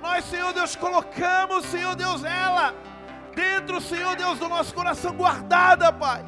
[0.01, 2.75] Nós, Senhor Deus, colocamos, Senhor Deus, ela
[3.33, 6.25] dentro, Senhor Deus, do nosso coração guardada, Pai.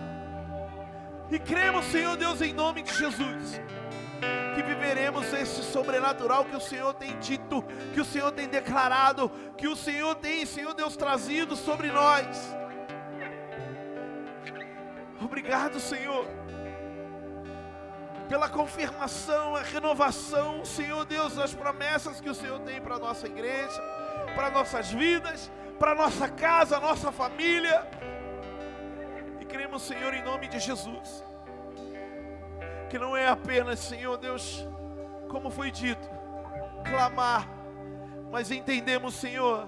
[1.30, 3.61] E cremos, Senhor Deus, em nome de Jesus,
[4.55, 7.61] que viveremos esse sobrenatural que o Senhor tem dito,
[7.93, 12.55] que o Senhor tem declarado, que o Senhor tem, Senhor Deus, trazido sobre nós.
[15.22, 16.26] Obrigado, Senhor,
[18.30, 23.25] pela confirmação, a renovação, Senhor Deus, das promessas que o Senhor tem para a nossa
[23.25, 23.82] igreja,
[24.36, 27.86] para nossas vidas, para nossa casa, nossa família.
[29.41, 31.23] E cremos, Senhor, em nome de Jesus,
[32.88, 34.63] que não é apenas, Senhor Deus,
[35.27, 36.07] como foi dito,
[36.88, 37.49] clamar,
[38.32, 39.67] mas entendemos, Senhor,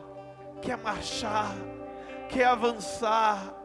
[0.62, 1.52] que é marchar,
[2.30, 3.56] que é avançar,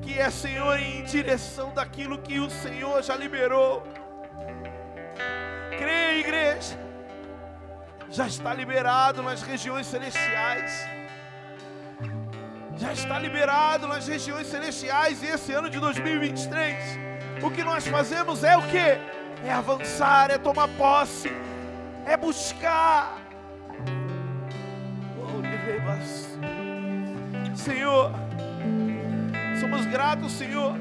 [0.00, 3.82] que é, Senhor, em direção daquilo que o Senhor já liberou.
[5.78, 6.78] Creia, igreja,
[8.10, 10.86] já está liberado nas regiões celestiais.
[12.76, 16.98] Já está liberado nas regiões celestiais e esse ano de 2023,
[17.42, 18.98] o que nós fazemos é o que?
[19.46, 21.30] É avançar, é tomar posse,
[22.06, 23.22] é buscar.
[27.54, 28.10] Senhor,
[29.64, 30.76] Somos gratos, Senhor,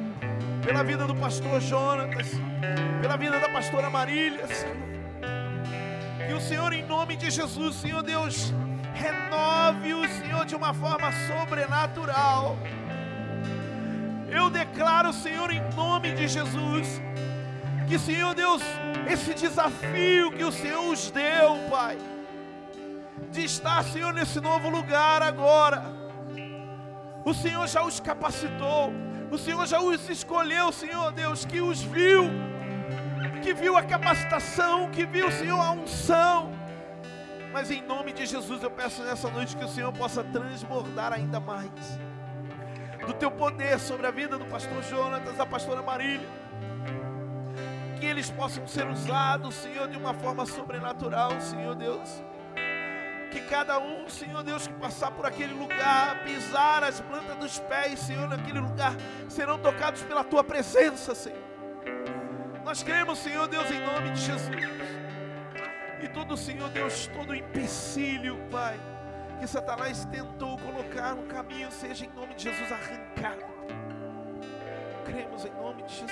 [0.63, 2.27] pela vida do pastor Jonatas,
[3.01, 4.77] pela vida da pastora Marília, Senhor.
[6.25, 8.53] Que o Senhor, em nome de Jesus, Senhor Deus,
[8.93, 12.57] renove o Senhor de uma forma sobrenatural.
[14.29, 17.01] Eu declaro, Senhor, em nome de Jesus,
[17.87, 18.61] que, Senhor Deus,
[19.07, 21.97] esse desafio que o Senhor os deu, Pai,
[23.31, 26.03] de estar, Senhor, nesse novo lugar agora
[27.25, 28.91] o Senhor já os capacitou.
[29.33, 32.29] O Senhor já os escolheu, Senhor Deus, que os viu,
[33.41, 36.51] que viu a capacitação, que viu, Senhor, a unção.
[37.51, 41.39] Mas em nome de Jesus eu peço nessa noite que o Senhor possa transbordar ainda
[41.39, 41.71] mais
[43.07, 46.29] do teu poder sobre a vida do pastor Jonatas, da pastora Marília.
[47.99, 52.23] Que eles possam ser usados, Senhor, de uma forma sobrenatural, Senhor Deus
[53.33, 57.99] que cada um, Senhor Deus, que passar por aquele lugar, pisar as plantas dos pés,
[57.99, 58.95] Senhor, naquele lugar,
[59.27, 61.41] serão tocados pela tua presença, Senhor.
[62.63, 64.55] Nós cremos, Senhor Deus, em nome de Jesus.
[66.01, 68.79] E todo, Senhor Deus, todo empecilho, Pai,
[69.39, 73.51] que Satanás tentou colocar no caminho, seja em nome de Jesus arrancado.
[75.05, 76.11] Cremos em nome de Jesus.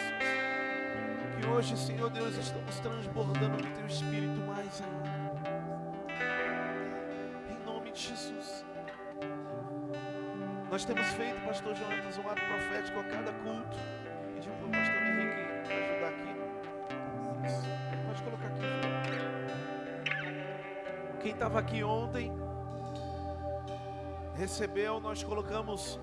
[1.40, 5.01] Que hoje, Senhor Deus, estamos transbordando do Teu Espírito mais ainda
[7.92, 8.66] de Jesus.
[10.70, 13.78] Nós temos feito, pastor Jonatas, um ato profético a cada culto.
[14.34, 16.34] Pediu para o pastor Henrique ajudar aqui.
[18.08, 18.62] Pode colocar aqui.
[21.22, 22.32] Quem estava aqui ontem
[24.38, 26.00] recebeu, nós colocamos.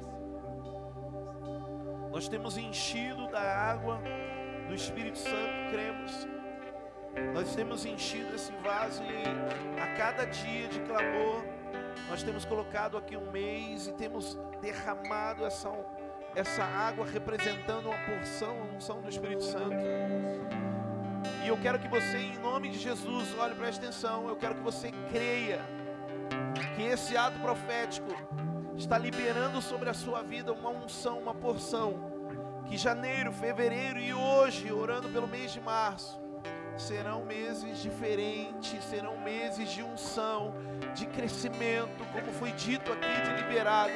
[2.10, 4.00] Nós temos enchido da água
[4.66, 6.26] do Espírito Santo, cremos.
[7.32, 11.57] Nós temos enchido esse vaso e a cada dia de clamor
[12.08, 15.70] nós temos colocado aqui um mês e temos derramado essa,
[16.34, 19.76] essa água representando uma porção, a unção do Espírito Santo.
[21.44, 24.62] E eu quero que você, em nome de Jesus, olhe, preste atenção, eu quero que
[24.62, 25.60] você creia
[26.74, 28.10] que esse ato profético
[28.76, 32.16] está liberando sobre a sua vida uma unção, uma porção.
[32.66, 36.20] Que janeiro, fevereiro e hoje, orando pelo mês de março,
[36.78, 40.54] serão meses diferentes, serão meses de unção,
[40.94, 43.92] de crescimento, como foi dito aqui, de liberado,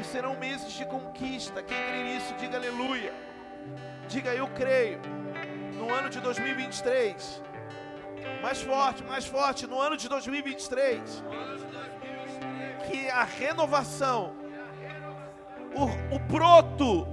[0.00, 1.62] e serão meses de conquista.
[1.62, 3.12] Quem crê nisso, diga aleluia.
[4.08, 5.00] Diga eu creio.
[5.74, 7.42] No ano de 2023,
[8.40, 11.22] mais forte, mais forte, no ano de 2023,
[12.88, 14.34] que a renovação,
[15.74, 17.06] o, o broto,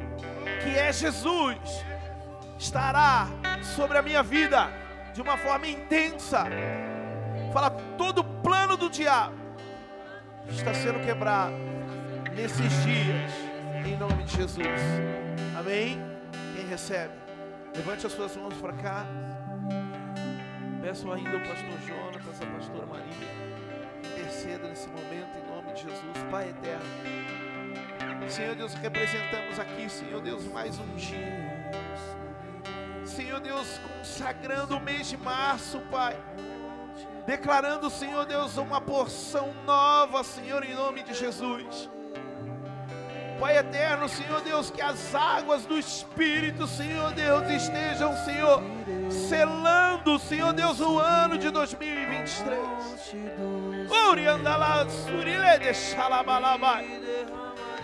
[0.63, 1.57] que é Jesus,
[2.57, 3.27] estará
[3.75, 4.82] sobre a minha vida
[5.13, 6.45] de uma forma intensa.
[7.51, 9.35] Fala, todo plano do diabo
[10.49, 11.55] está sendo quebrado
[12.35, 13.31] nesses dias,
[13.85, 14.67] em nome de Jesus.
[15.57, 16.01] Amém?
[16.55, 17.13] Quem recebe?
[17.75, 19.05] Levante as suas mãos para cá.
[20.81, 23.05] Peço ainda ao pastor Jonas, a pastora Maria,
[24.03, 26.85] interceda nesse momento em nome de Jesus, Pai eterno.
[28.29, 31.52] Senhor Deus, representamos aqui, Senhor Deus, mais um dia.
[33.15, 36.17] Senhor Deus, consagrando o mês de março, Pai.
[37.27, 41.89] Declarando, Senhor Deus, uma porção nova, Senhor, em nome de Jesus.
[43.39, 48.63] Pai eterno, Senhor Deus, que as águas do Espírito, Senhor Deus, estejam, Senhor,
[49.11, 52.59] selando, Senhor Deus, o ano de 2023.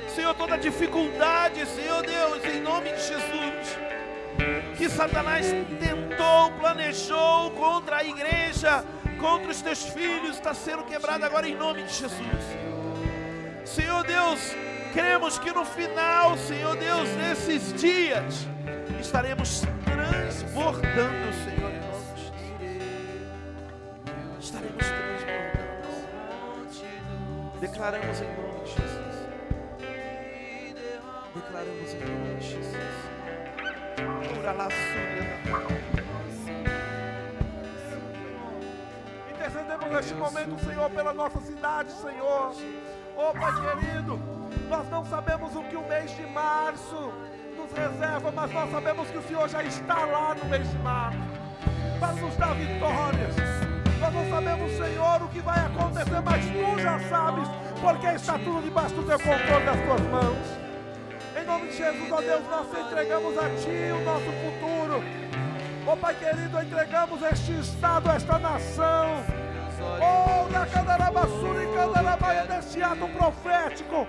[0.07, 3.98] Senhor, toda dificuldade, Senhor Deus, em nome de Jesus
[4.99, 5.45] Satanás
[5.79, 8.83] tentou, planejou contra a igreja,
[9.17, 12.19] contra os teus filhos, está sendo quebrado agora em nome de Jesus.
[13.63, 14.53] Senhor Deus,
[14.91, 18.45] cremos que no final, Senhor Deus, nesses dias,
[18.99, 22.33] estaremos transbordando, Senhor, em nome de Jesus.
[24.41, 25.87] Estaremos transbordando.
[27.61, 29.15] Declaramos em nome de Jesus.
[31.35, 32.28] Declaramos em nome de Jesus.
[39.29, 42.53] Intercedemos neste momento, Senhor, pela nossa cidade, Senhor.
[43.15, 44.19] Oh, Pai querido,
[44.67, 47.13] nós não sabemos o que o mês de março
[47.55, 51.19] nos reserva, mas nós sabemos que o Senhor já está lá no mês de março
[51.99, 53.35] para nos dar vitórias.
[53.99, 57.47] Nós não sabemos, Senhor, o que vai acontecer, mas tu já sabes,
[57.81, 60.68] porque está tudo debaixo do teu controle das tuas mãos.
[61.49, 65.03] Nome de Jesus, ó Deus, nós entregamos a Ti o nosso futuro.
[65.87, 69.23] Ó Pai querido, entregamos este Estado, esta nação.
[69.99, 74.07] Oh, na Cadarabassura e Cadarabaia, nesse ato profético.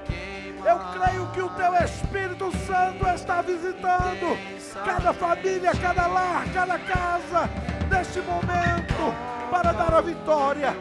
[0.67, 4.37] Eu creio que o Teu Espírito Santo está visitando
[4.85, 7.49] cada família, cada lar, cada casa,
[7.89, 9.15] neste momento,
[9.51, 10.77] para dar a vitória,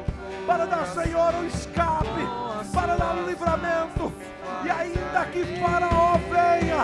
[0.45, 2.27] para dar, Senhor, o escape,
[2.73, 4.13] para dar o livramento.
[4.63, 6.83] E ainda que Faraó venha,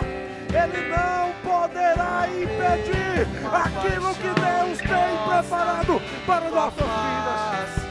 [0.49, 7.85] ele não poderá impedir aquilo que Deus tem preparado para nossas vidas.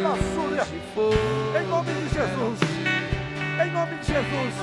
[0.00, 0.66] Bassúria,
[1.60, 2.60] em nome de Jesus,
[3.64, 4.54] em nome de Jesus.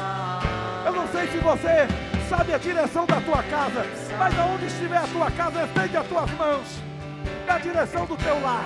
[0.86, 1.88] Eu não sei se você
[2.30, 3.86] sabe a direção da tua casa,
[4.18, 6.84] mas aonde estiver a tua casa, estende as tuas mãos
[7.48, 8.66] na direção do teu lar,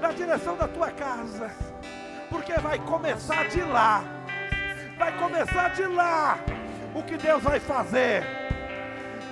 [0.00, 1.50] na direção da tua casa,
[2.32, 4.02] porque vai começar de lá,
[4.98, 6.38] vai começar de lá
[6.94, 8.24] o que Deus vai fazer.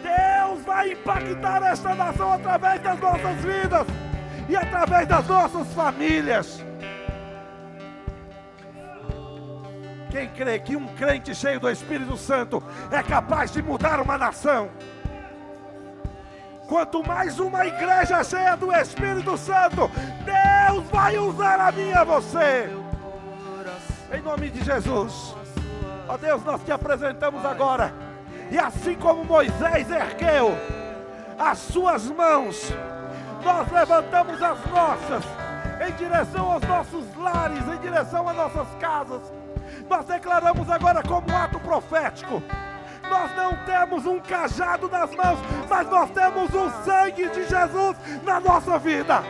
[0.02, 3.86] Deus vai impactar esta nação através das nossas vidas
[4.48, 6.62] e através das nossas famílias.
[10.10, 14.68] Quem crê que um crente cheio do Espírito Santo é capaz de mudar uma nação?
[16.68, 19.90] Quanto mais uma igreja cheia do Espírito Santo,
[20.24, 22.90] Deus vai usar a mim e a você.
[24.12, 25.35] Em nome de Jesus.
[26.09, 27.93] Ó Deus, nós te apresentamos agora.
[28.51, 30.57] E assim como Moisés ergueu
[31.39, 32.73] as suas mãos,
[33.45, 35.24] nós levantamos as nossas
[35.87, 39.23] em direção aos nossos lares, em direção às nossas casas.
[39.89, 42.43] Nós declaramos agora como ato profético.
[43.09, 45.39] Nós não temos um cajado nas mãos,
[45.69, 49.23] mas nós temos o sangue de Jesus na nossa vida.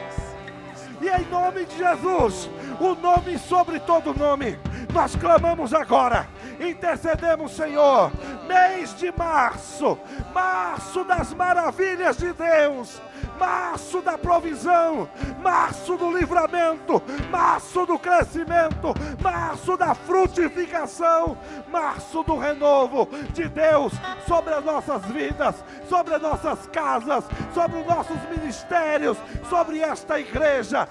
[1.01, 2.51] E em nome de Jesus,
[2.81, 4.59] o nome sobre todo nome,
[4.93, 6.27] nós clamamos agora,
[6.61, 8.13] intercedemos, Senhor,
[8.47, 9.99] mês de março,
[10.35, 13.01] março das maravilhas de Deus,
[13.39, 15.09] março da provisão,
[15.43, 21.37] março do livramento, março do crescimento, março da frutificação,
[21.71, 23.93] março do renovo de Deus
[24.29, 27.25] sobre as nossas vidas, sobre as nossas casas,
[27.55, 29.17] sobre os nossos ministérios,
[29.49, 30.87] sobre esta igreja,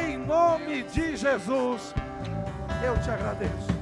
[0.00, 1.94] em nome de Jesus.
[2.84, 3.81] Eu te agradeço.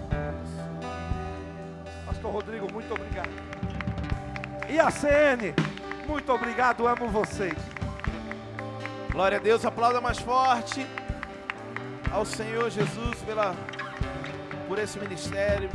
[2.21, 3.31] Pastor Rodrigo, muito obrigado.
[4.69, 5.55] E a CN,
[6.07, 7.57] muito obrigado, amo vocês.
[9.11, 10.87] Glória a Deus, aplauda mais forte
[12.13, 13.55] ao Senhor Jesus pela,
[14.69, 15.71] por esse ministério.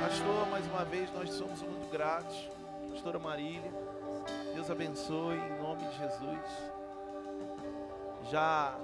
[0.00, 2.48] Pastor, mais uma vez nós somos muito gratos.
[2.90, 3.70] Pastora Marília,
[4.54, 6.72] Deus abençoe em nome de Jesus.
[8.30, 8.74] Já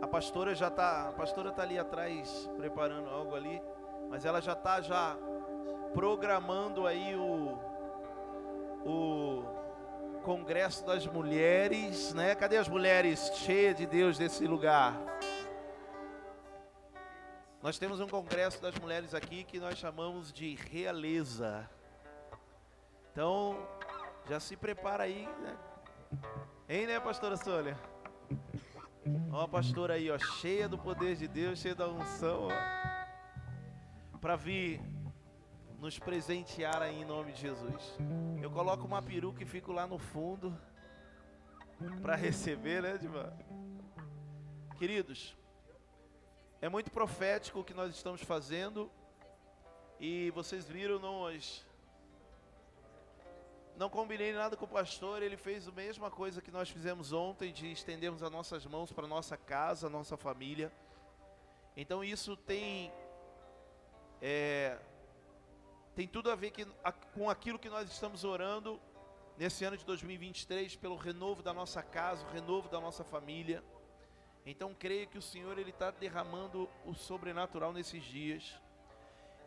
[0.00, 3.60] a pastora já está, a pastora está ali atrás preparando algo ali,
[4.08, 5.16] mas ela já está já
[5.92, 7.58] programando aí o
[8.84, 12.34] o congresso das mulheres, né?
[12.34, 14.94] Cadê as mulheres cheias de Deus nesse lugar?
[17.62, 21.68] Nós temos um congresso das mulheres aqui que nós chamamos de realeza.
[23.12, 23.58] Então,
[24.28, 25.56] já se prepara aí, né?
[26.68, 27.76] Hein, né, pastora Sônia?
[29.32, 32.77] Ó, a pastora aí, ó, cheia do poder de Deus, cheia da unção, ó,
[34.20, 34.80] para vir
[35.78, 37.96] nos presentear aí em nome de Jesus.
[38.42, 40.56] Eu coloco uma peruca e fico lá no fundo
[42.02, 43.32] para receber, né, Diva?
[44.76, 45.36] Queridos,
[46.60, 48.90] é muito profético o que nós estamos fazendo
[50.00, 51.64] e vocês viram nós
[53.78, 57.52] não combinei nada com o pastor, ele fez a mesma coisa que nós fizemos ontem,
[57.52, 60.72] de estendermos as nossas mãos para nossa casa, nossa família.
[61.76, 62.92] Então isso tem
[64.20, 64.78] é,
[65.94, 68.80] tem tudo a ver que, a, com aquilo que nós estamos orando
[69.36, 73.62] nesse ano de 2023 pelo renovo da nossa casa, o renovo da nossa família.
[74.44, 78.54] Então creio que o Senhor ele está derramando o sobrenatural nesses dias.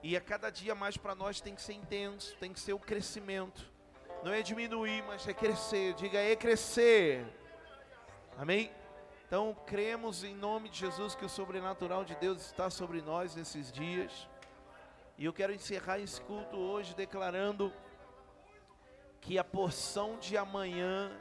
[0.03, 2.80] E a cada dia mais para nós tem que ser intenso, tem que ser o
[2.80, 3.69] crescimento.
[4.23, 5.93] Não é diminuir, mas é crescer.
[5.95, 7.26] Diga é crescer.
[8.38, 8.72] Amém?
[9.26, 13.72] Então cremos em nome de Jesus que o sobrenatural de Deus está sobre nós nesses
[13.72, 14.27] dias.
[15.22, 17.72] E eu quero encerrar esse culto hoje declarando
[19.19, 21.11] que a porção de amanhã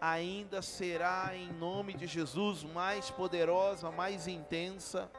[0.00, 5.12] ainda será, em nome de Jesus, mais poderosa, mais intensa.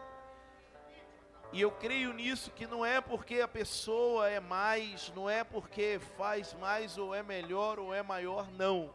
[1.54, 6.00] E eu creio nisso que não é porque a pessoa é mais, não é porque
[6.18, 8.92] faz mais ou é melhor ou é maior, não.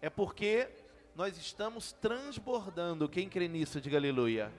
[0.00, 0.68] É porque
[1.16, 3.08] nós estamos transbordando.
[3.08, 4.52] Quem crê nisso, diga aleluia.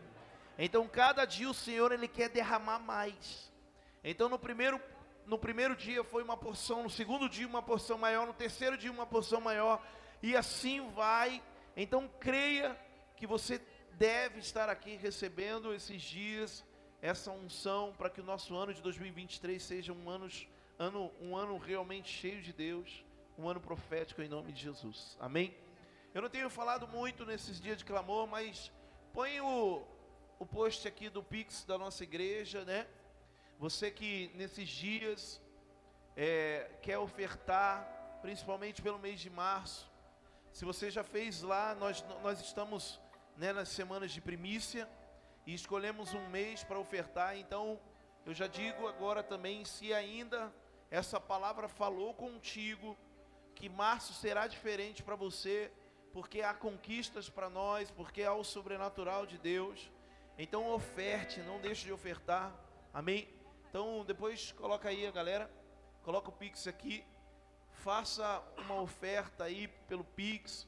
[0.57, 3.48] Então, cada dia o Senhor ele quer derramar mais.
[4.03, 4.79] Então, no primeiro
[5.29, 8.91] no primeiro dia foi uma porção, no segundo dia uma porção maior, no terceiro dia
[8.91, 9.79] uma porção maior,
[10.23, 11.39] e assim vai.
[11.77, 12.75] Então creia
[13.15, 13.61] que você
[13.91, 16.65] deve estar aqui recebendo esses dias
[17.01, 20.27] essa unção para que o nosso ano de 2023 seja um ano,
[20.77, 23.05] ano, um ano realmente cheio de Deus,
[23.37, 25.15] um ano profético em nome de Jesus.
[25.19, 25.55] Amém?
[26.13, 28.71] Eu não tenho falado muito nesses dias de clamor, mas
[29.13, 29.83] põe o,
[30.39, 32.87] o post aqui do Pix da nossa igreja, né?
[33.59, 35.41] Você que nesses dias
[36.15, 37.85] é, quer ofertar,
[38.21, 39.91] principalmente pelo mês de março.
[40.53, 43.01] Se você já fez lá, nós, nós estamos
[43.35, 44.87] né, nas semanas de primícia
[45.45, 47.37] e escolhemos um mês para ofertar.
[47.37, 47.77] Então,
[48.25, 50.53] eu já digo agora também, se ainda
[50.89, 52.97] essa palavra falou contigo,
[53.55, 55.69] que março será diferente para você,
[56.13, 59.91] porque há conquistas para nós, porque há o sobrenatural de Deus.
[60.37, 62.55] Então, oferte, não deixe de ofertar.
[62.93, 63.27] Amém?
[63.69, 65.49] Então, depois coloca aí a galera,
[66.03, 67.05] coloca o Pix aqui,
[67.71, 70.67] faça uma oferta aí pelo Pix.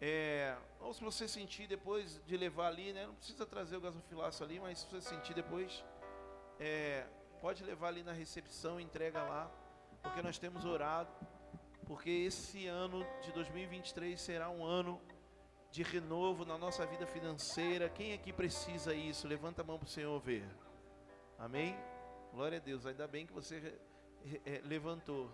[0.00, 3.06] É, ou se você sentir depois de levar ali, né?
[3.06, 5.84] Não precisa trazer o gasofilaço ali, mas se você sentir depois,
[6.58, 7.04] é,
[7.40, 9.50] pode levar ali na recepção, entrega lá,
[10.02, 11.10] porque nós temos orado,
[11.86, 15.00] porque esse ano de 2023 será um ano
[15.70, 17.88] de renovo na nossa vida financeira.
[17.88, 19.26] Quem aqui precisa isso?
[19.26, 20.48] Levanta a mão para o Senhor ver.
[21.38, 21.76] Amém?
[22.32, 23.76] Glória a Deus, ainda bem que você
[24.46, 25.28] é, levantou.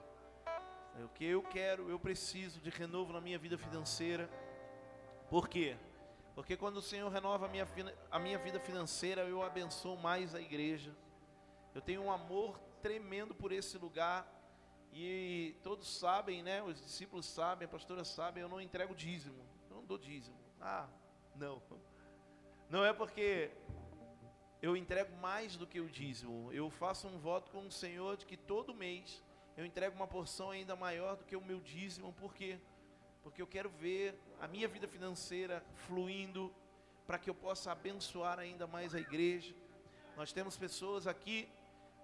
[0.98, 4.30] É o que eu quero, eu preciso de renovo na minha vida financeira.
[5.28, 5.76] Por quê?
[6.34, 7.68] Porque quando o Senhor renova a minha,
[8.10, 10.96] a minha vida financeira, eu abençoo mais a igreja.
[11.74, 14.26] Eu tenho um amor tremendo por esse lugar.
[14.90, 16.62] E todos sabem, né?
[16.62, 19.44] Os discípulos sabem, a pastora sabe, eu não entrego dízimo.
[19.68, 20.38] Eu não dou dízimo.
[20.58, 20.88] Ah,
[21.34, 21.62] não.
[22.70, 23.50] Não é porque
[24.66, 26.52] eu entrego mais do que o dízimo.
[26.52, 29.22] Eu faço um voto com o Senhor de que todo mês
[29.56, 32.12] eu entrego uma porção ainda maior do que o meu dízimo.
[32.14, 32.58] Por quê?
[33.22, 36.52] Porque eu quero ver a minha vida financeira fluindo
[37.06, 39.54] para que eu possa abençoar ainda mais a igreja.
[40.16, 41.48] Nós temos pessoas aqui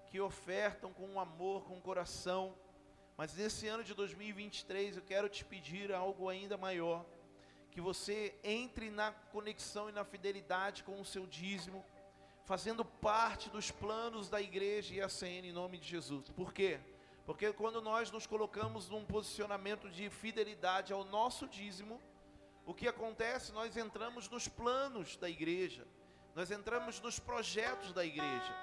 [0.06, 2.54] que ofertam com amor, com coração.
[3.16, 7.04] Mas nesse ano de 2023 eu quero te pedir algo ainda maior.
[7.72, 11.84] Que você entre na conexão e na fidelidade com o seu dízimo
[12.44, 16.28] fazendo parte dos planos da igreja e a CN em nome de Jesus.
[16.30, 16.80] Por quê?
[17.24, 22.00] Porque quando nós nos colocamos num posicionamento de fidelidade ao nosso dízimo,
[22.66, 23.52] o que acontece?
[23.52, 25.86] Nós entramos nos planos da igreja,
[26.34, 28.54] nós entramos nos projetos da igreja.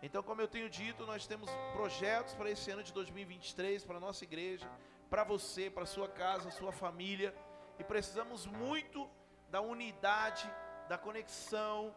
[0.00, 4.00] Então, como eu tenho dito, nós temos projetos para esse ano de 2023, para a
[4.00, 4.70] nossa igreja,
[5.10, 7.34] para você, para a sua casa, sua família,
[7.80, 9.10] e precisamos muito
[9.50, 10.48] da unidade,
[10.88, 11.92] da conexão,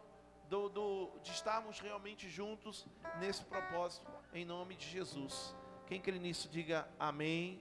[0.52, 2.86] do, do, de estarmos realmente juntos
[3.18, 5.56] nesse propósito, em nome de Jesus.
[5.86, 7.58] Quem crê nisso, diga amém,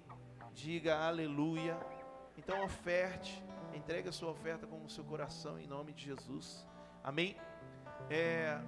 [0.53, 1.79] diga aleluia.
[2.37, 3.41] Então, oferte,
[3.73, 6.67] entregue a sua oferta com o seu coração, em nome de Jesus.
[7.01, 7.37] Amém.
[8.09, 8.59] É,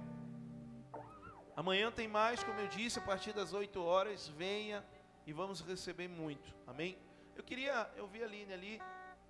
[1.54, 4.26] amanhã tem mais, como eu disse, a partir das 8 horas.
[4.28, 4.82] Venha
[5.26, 6.56] e vamos receber muito.
[6.66, 6.96] Amém.
[7.36, 8.82] Eu queria, eu vi a Aline ali,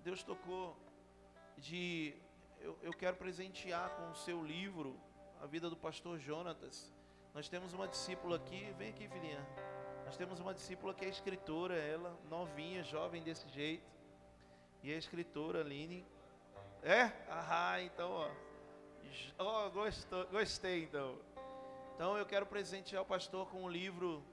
[0.05, 0.77] Deus tocou
[1.57, 2.15] de
[2.65, 4.99] eu, eu quero presentear com o seu livro
[5.39, 6.91] a vida do pastor Jonatas.
[7.31, 9.45] Nós temos uma discípula aqui, vem aqui, filhinha.
[10.03, 13.85] Nós temos uma discípula que é escritora, ela, novinha, jovem desse jeito.
[14.81, 16.03] E a escritora, Aline.
[16.81, 17.11] É?
[17.29, 18.31] Ah, então, ó.
[19.37, 21.19] Oh, gostou, gostei, então.
[21.93, 24.23] Então eu quero presentear o pastor com o livro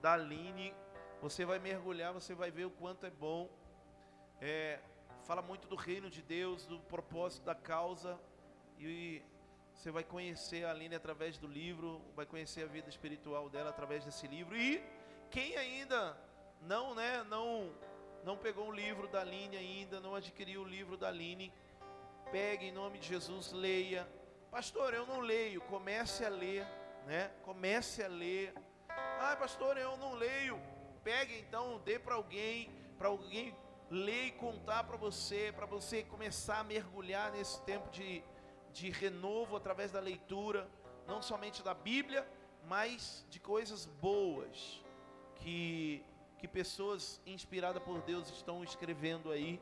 [0.00, 0.74] da Aline.
[1.20, 3.50] Você vai mergulhar, você vai ver o quanto é bom.
[4.40, 4.80] É,
[5.24, 8.18] fala muito do reino de Deus, do propósito da causa.
[8.78, 9.22] E
[9.72, 14.04] você vai conhecer a Aline através do livro, vai conhecer a vida espiritual dela através
[14.04, 14.56] desse livro.
[14.56, 14.82] E
[15.30, 16.16] quem ainda
[16.60, 17.72] não, né, não
[18.22, 21.52] não pegou o livro da Aline ainda, não adquiriu o livro da Aline,
[22.32, 24.08] pegue em nome de Jesus, leia.
[24.50, 26.66] Pastor, eu não leio, comece a ler,
[27.06, 27.30] né?
[27.42, 28.54] Comece a ler.
[28.88, 30.58] Ah, pastor, eu não leio.
[31.02, 33.54] Pegue então, dê para alguém, para alguém
[33.90, 38.22] ler e contar para você, para você começar a mergulhar nesse tempo de,
[38.72, 40.68] de renovo através da leitura,
[41.06, 42.26] não somente da Bíblia,
[42.66, 44.82] mas de coisas boas
[45.36, 46.04] que
[46.44, 49.58] que pessoas inspiradas por Deus estão escrevendo aí.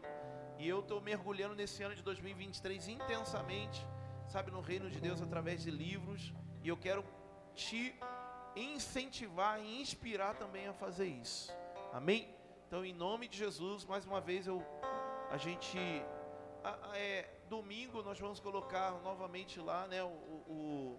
[0.58, 3.86] E eu estou mergulhando nesse ano de 2023 intensamente,
[4.26, 6.34] sabe, no reino de Deus através de livros.
[6.60, 7.04] E eu quero
[7.54, 7.94] te
[8.56, 11.52] incentivar e inspirar também a fazer isso.
[11.92, 12.34] Amém?
[12.72, 14.64] Então, em nome de Jesus, mais uma vez eu
[15.28, 15.78] a gente
[16.64, 20.98] a, é, domingo nós vamos colocar novamente lá, né, o, o,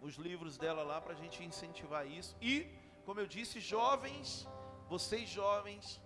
[0.00, 2.36] os livros dela lá para a gente incentivar isso.
[2.40, 2.68] E,
[3.04, 4.46] como eu disse, jovens
[4.88, 6.00] vocês jovens,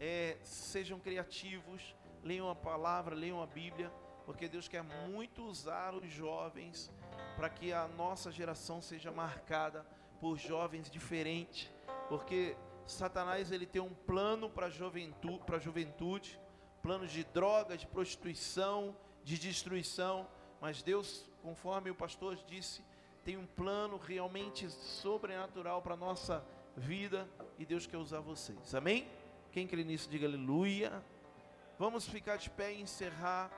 [0.00, 3.92] é, sejam criativos, leiam a palavra, leiam a Bíblia,
[4.24, 6.90] porque Deus quer muito usar os jovens
[7.36, 9.86] para que a nossa geração seja marcada
[10.18, 11.70] por jovens diferentes,
[12.08, 12.56] porque
[12.86, 16.38] Satanás ele tem um plano para juventude, para juventude,
[16.82, 20.26] planos de droga, de prostituição, de destruição,
[20.60, 22.84] mas Deus, conforme o pastor disse,
[23.24, 26.44] tem um plano realmente sobrenatural para nossa
[26.76, 27.28] vida
[27.58, 28.74] e Deus quer usar vocês.
[28.74, 29.08] Amém?
[29.52, 31.04] Quem crê nisso, diga aleluia.
[31.78, 33.50] Vamos ficar de pé e encerrar.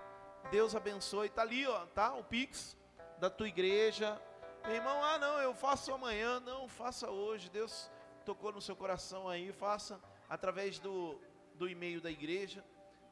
[0.51, 1.29] Deus abençoe.
[1.29, 2.15] Tá ali, ó, tá?
[2.15, 2.77] O Pix
[3.19, 4.21] da tua igreja.
[4.65, 6.41] Meu irmão, ah, não, eu faço amanhã.
[6.41, 7.49] Não, faça hoje.
[7.49, 7.91] Deus
[8.25, 9.53] tocou no seu coração aí.
[9.53, 11.19] Faça através do,
[11.55, 12.65] do e-mail da igreja.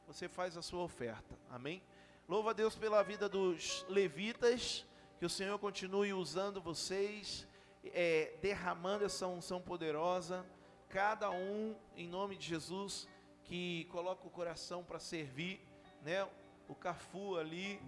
[0.07, 1.39] Você faz a sua oferta.
[1.51, 1.83] Amém?
[2.29, 4.87] Louva a Deus pela vida dos levitas.
[5.19, 7.47] Que o Senhor continue usando vocês
[7.85, 10.47] é, derramando essa unção poderosa,
[10.89, 13.09] cada um, em nome de Jesus,
[13.45, 15.61] que coloca o coração para servir,
[16.03, 16.29] né?
[16.69, 17.81] O Cafu ali,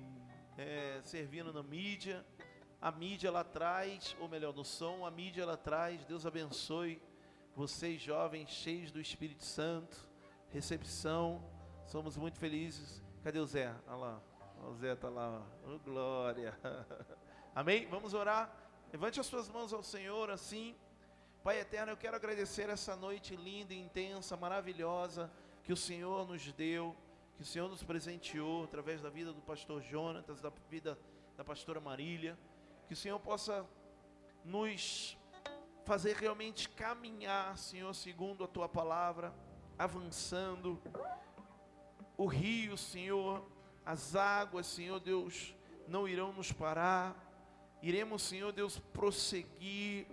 [0.58, 2.24] é, servindo na mídia,
[2.80, 7.00] a mídia lá atrás, ou melhor, no som, a mídia lá atrás, Deus abençoe
[7.56, 10.06] vocês jovens, cheios do Espírito Santo,
[10.50, 11.42] recepção,
[11.86, 13.02] somos muito felizes.
[13.22, 13.72] Cadê o Zé?
[13.86, 14.22] Olha lá,
[14.68, 16.58] o Zé está lá, oh, glória.
[17.54, 17.86] Amém?
[17.86, 18.52] Vamos orar.
[18.92, 20.74] Levante as suas mãos ao Senhor assim.
[21.44, 25.30] Pai eterno, eu quero agradecer essa noite linda, intensa, maravilhosa
[25.62, 26.96] que o Senhor nos deu,
[27.36, 30.98] que o Senhor nos presenteou através da vida do pastor Jonatas, da vida
[31.36, 32.38] da pastora Marília.
[32.86, 33.64] Que o Senhor possa
[34.44, 35.16] nos
[35.84, 39.34] fazer realmente caminhar, Senhor, segundo a tua palavra,
[39.78, 40.80] avançando.
[42.16, 43.44] O rio, Senhor,
[43.84, 45.54] as águas, Senhor Deus,
[45.86, 47.24] não irão nos parar
[47.86, 50.06] iremos, Senhor Deus, prosseguir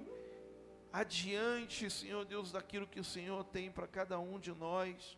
[0.92, 5.18] adiante, Senhor Deus, daquilo que o Senhor tem para cada um de nós,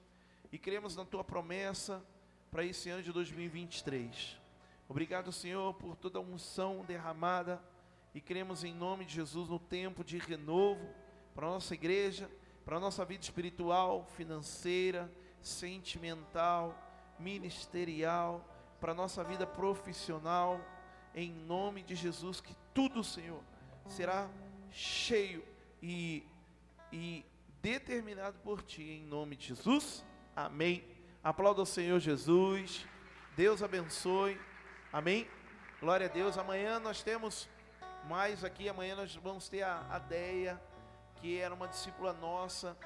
[0.51, 2.05] e cremos na tua promessa
[2.51, 4.39] para esse ano de 2023.
[4.87, 7.59] Obrigado, Senhor, por toda a unção derramada,
[8.13, 10.87] e cremos em nome de Jesus no tempo de renovo
[11.33, 12.29] para a nossa igreja,
[12.63, 15.11] para a nossa vida espiritual, financeira,
[15.41, 16.77] sentimental,
[17.19, 18.47] ministerial,
[18.79, 20.59] para a nossa vida profissional
[21.15, 23.41] em nome de Jesus, que tudo, Senhor,
[23.87, 24.29] será
[24.71, 25.43] cheio
[25.81, 26.23] e,
[26.91, 27.25] e
[27.61, 30.03] determinado por Ti, em nome de Jesus.
[30.35, 30.83] Amém.
[31.23, 32.85] Aplauda o Senhor Jesus.
[33.35, 34.39] Deus abençoe.
[34.91, 35.27] Amém.
[35.79, 36.37] Glória a Deus.
[36.37, 37.47] Amanhã nós temos
[38.07, 38.67] mais aqui.
[38.69, 40.61] Amanhã nós vamos ter a, a Deia,
[41.15, 42.77] que era uma discípula nossa,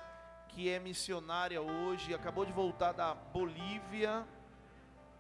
[0.50, 4.26] que é missionária hoje, acabou de voltar da Bolívia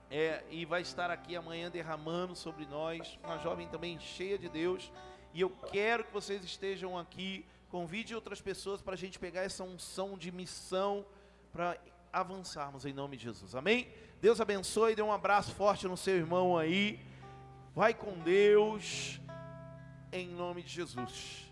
[0.09, 4.91] é, e vai estar aqui amanhã derramando sobre nós, uma jovem também cheia de Deus.
[5.33, 7.45] E eu quero que vocês estejam aqui.
[7.69, 11.05] Convide outras pessoas para a gente pegar essa unção de missão
[11.51, 11.77] para
[12.13, 13.53] avançarmos em nome de Jesus.
[13.53, 13.91] Amém?
[14.21, 14.95] Deus abençoe.
[14.95, 16.99] Dê um abraço forte no seu irmão aí.
[17.75, 19.19] Vai com Deus.
[20.11, 21.51] Em nome de Jesus.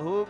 [0.00, 0.26] Oh,